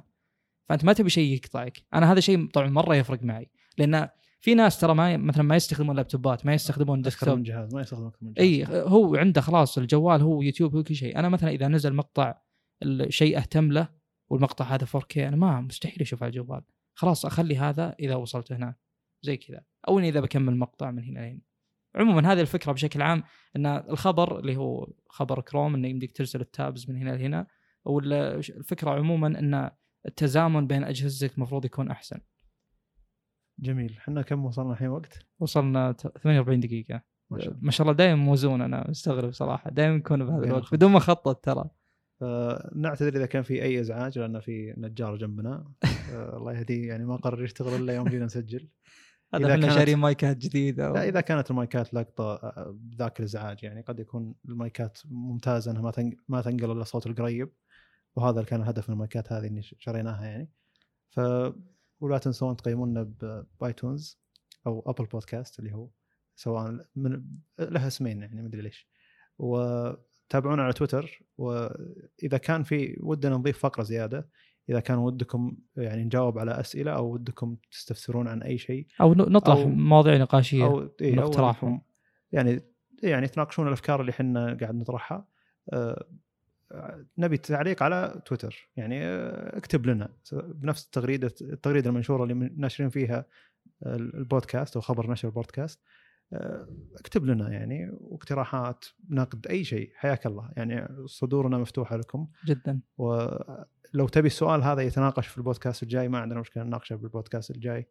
[0.69, 1.85] فأنت ما تبي شيء يقطعك.
[1.95, 3.51] أنا هذا شيء طبعا مرة يفرق معي.
[3.79, 4.09] لأن
[4.41, 8.27] في ناس ترى ما مثلا ما يستخدمون لابتوبات ما يستخدمون desktop جهاز ما يستخدم أكثر
[8.27, 8.47] من جهاز.
[8.47, 11.19] اي هو عنده خلاص الجوال هو يوتيوب هو كل شيء.
[11.19, 12.35] أنا مثلا إذا نزل مقطع
[12.83, 13.89] الشيء أهتم له
[14.29, 16.63] والمقطع هذا 4K أنا ما مستحيل أشوف على الجوال.
[16.95, 18.77] خلاص أخلي هذا إذا وصلت هناك
[19.23, 19.61] زي كذا.
[19.89, 21.41] أو إني إذا بكمل مقطع من هنا لهنا.
[21.95, 23.23] عموما هذه الفكرة بشكل عام
[23.57, 27.47] إن الخبر اللي هو خبر كروم إنه يمديك ترسل التابز من هنا لهنا
[27.85, 29.71] والفكرة عموما إن
[30.09, 32.21] التزامن بين أجهزتك المفروض يكون أحسن.
[33.61, 33.97] جميل.
[33.99, 37.03] إحنا كم وصلنا الحين وقت؟ وصلنا ت- 48 دقيقة.
[37.31, 37.59] ما شاء الله.
[37.63, 39.71] ما شاء الله دائما موزون أنا مستغرب صراحة.
[39.71, 40.75] دائما نكون بهذا الوقت.
[40.75, 41.71] بدون ما اخطط ترى
[42.75, 45.73] نعتذر إذا كان في أي إزعاج لأن في نجار جنبنا.
[46.13, 48.69] آه، الله يهديه يعني ما قرر يشتغل إلا يوم جينا نسجل.
[49.35, 54.01] هذا إحنا شارين مايكات جديدة لا إذا كانت المايكات لقطة آه، بذاك الإزعاج يعني قد
[54.01, 57.53] يكون المايكات ممتازة إنها ما تنق- ما تنقل إلا الصوت القريب.
[58.19, 60.49] وهذا اللي كان الهدف من المايكات هذه اللي شريناها يعني.
[61.11, 61.21] ف
[62.01, 63.13] ولا تنسون تقيمونا
[63.61, 64.19] ب iTunes
[64.67, 65.89] أو Apple Podcasts اللي هو
[66.37, 67.23] سواء من
[67.59, 68.89] لها اسمين يعني مدري ليش.
[69.39, 71.23] وتابعونا على تويتر.
[71.39, 74.29] وإذا كان في ودنا نضيف فقرة زيادة.
[74.69, 79.59] إذا كان ودكم يعني نجاوب على أسئلة أو ودكم تستفسرون عن أي شيء أو نطرح
[79.63, 81.15] أو- مواضيع نقاشية أو إيه.
[81.15, 81.81] إنكم
[82.33, 82.61] يعني
[83.03, 85.29] يعني تناقشون الأفكار اللي إحنا قاعد نطرحها.
[85.73, 86.07] آه،
[87.19, 88.69] نبي تعليق على تويتر.
[88.77, 93.25] يعني آه، اكتب لنا بنفس التغريدة التغريدة المنشورة اللي ناشرين فيها
[93.87, 95.81] البودكاست أو خبر نشر البودكاست.
[96.33, 99.93] آه، اكتب لنا يعني واقتراحات نقد أي شيء.
[99.95, 100.51] حياك الله.
[100.57, 102.29] يعني صدورنا مفتوحة لكم.
[102.47, 102.81] جدا.
[102.99, 107.89] ولو تبي السؤال هذا يتناقش في البودكاست الجاي ما عندنا مشكلة نناقشه بالبودكاست الجاي.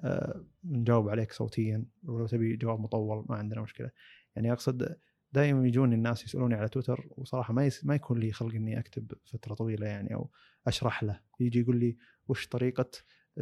[0.00, 1.84] آه، نجاوب عليك صوتيا.
[2.04, 3.90] ولو تبي جواب مطول ما عندنا مشكلة.
[4.36, 4.96] يعني أقصد
[5.32, 7.84] دائما يجوني الناس يسألوني على تويتر وصراحة ما يس...
[7.84, 10.30] ما يكون لي خلق إني أكتب فترة طويلة يعني أو
[10.66, 11.20] أشرح له.
[11.40, 11.96] يجي يقول لي
[12.28, 12.90] وش طريقة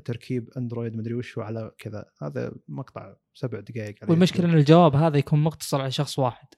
[0.04, 2.04] تركيب أندرويد مدري وش على كذا.
[2.22, 4.46] هذا مقطع سبع دقائق والمشكلة.
[4.46, 6.48] ان الجواب هذا يكون مقتصر على شخص واحد.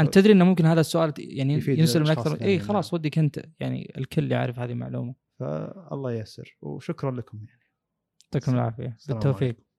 [0.00, 2.44] أنت تدري إنه ممكن هذا السؤال يعني يفيد ينسل من الأشخاص أكثر.
[2.44, 3.42] اي خلاص ودك أنت.
[3.60, 5.14] يعني الكل يعرف هذه المعلومة.
[5.38, 6.58] فالله ييسر.
[6.60, 7.60] وشكرا لكم يعني.
[8.24, 8.96] يعطيكم العافية.
[9.08, 9.42] بالتوفيق.
[9.42, 9.69] عليكم.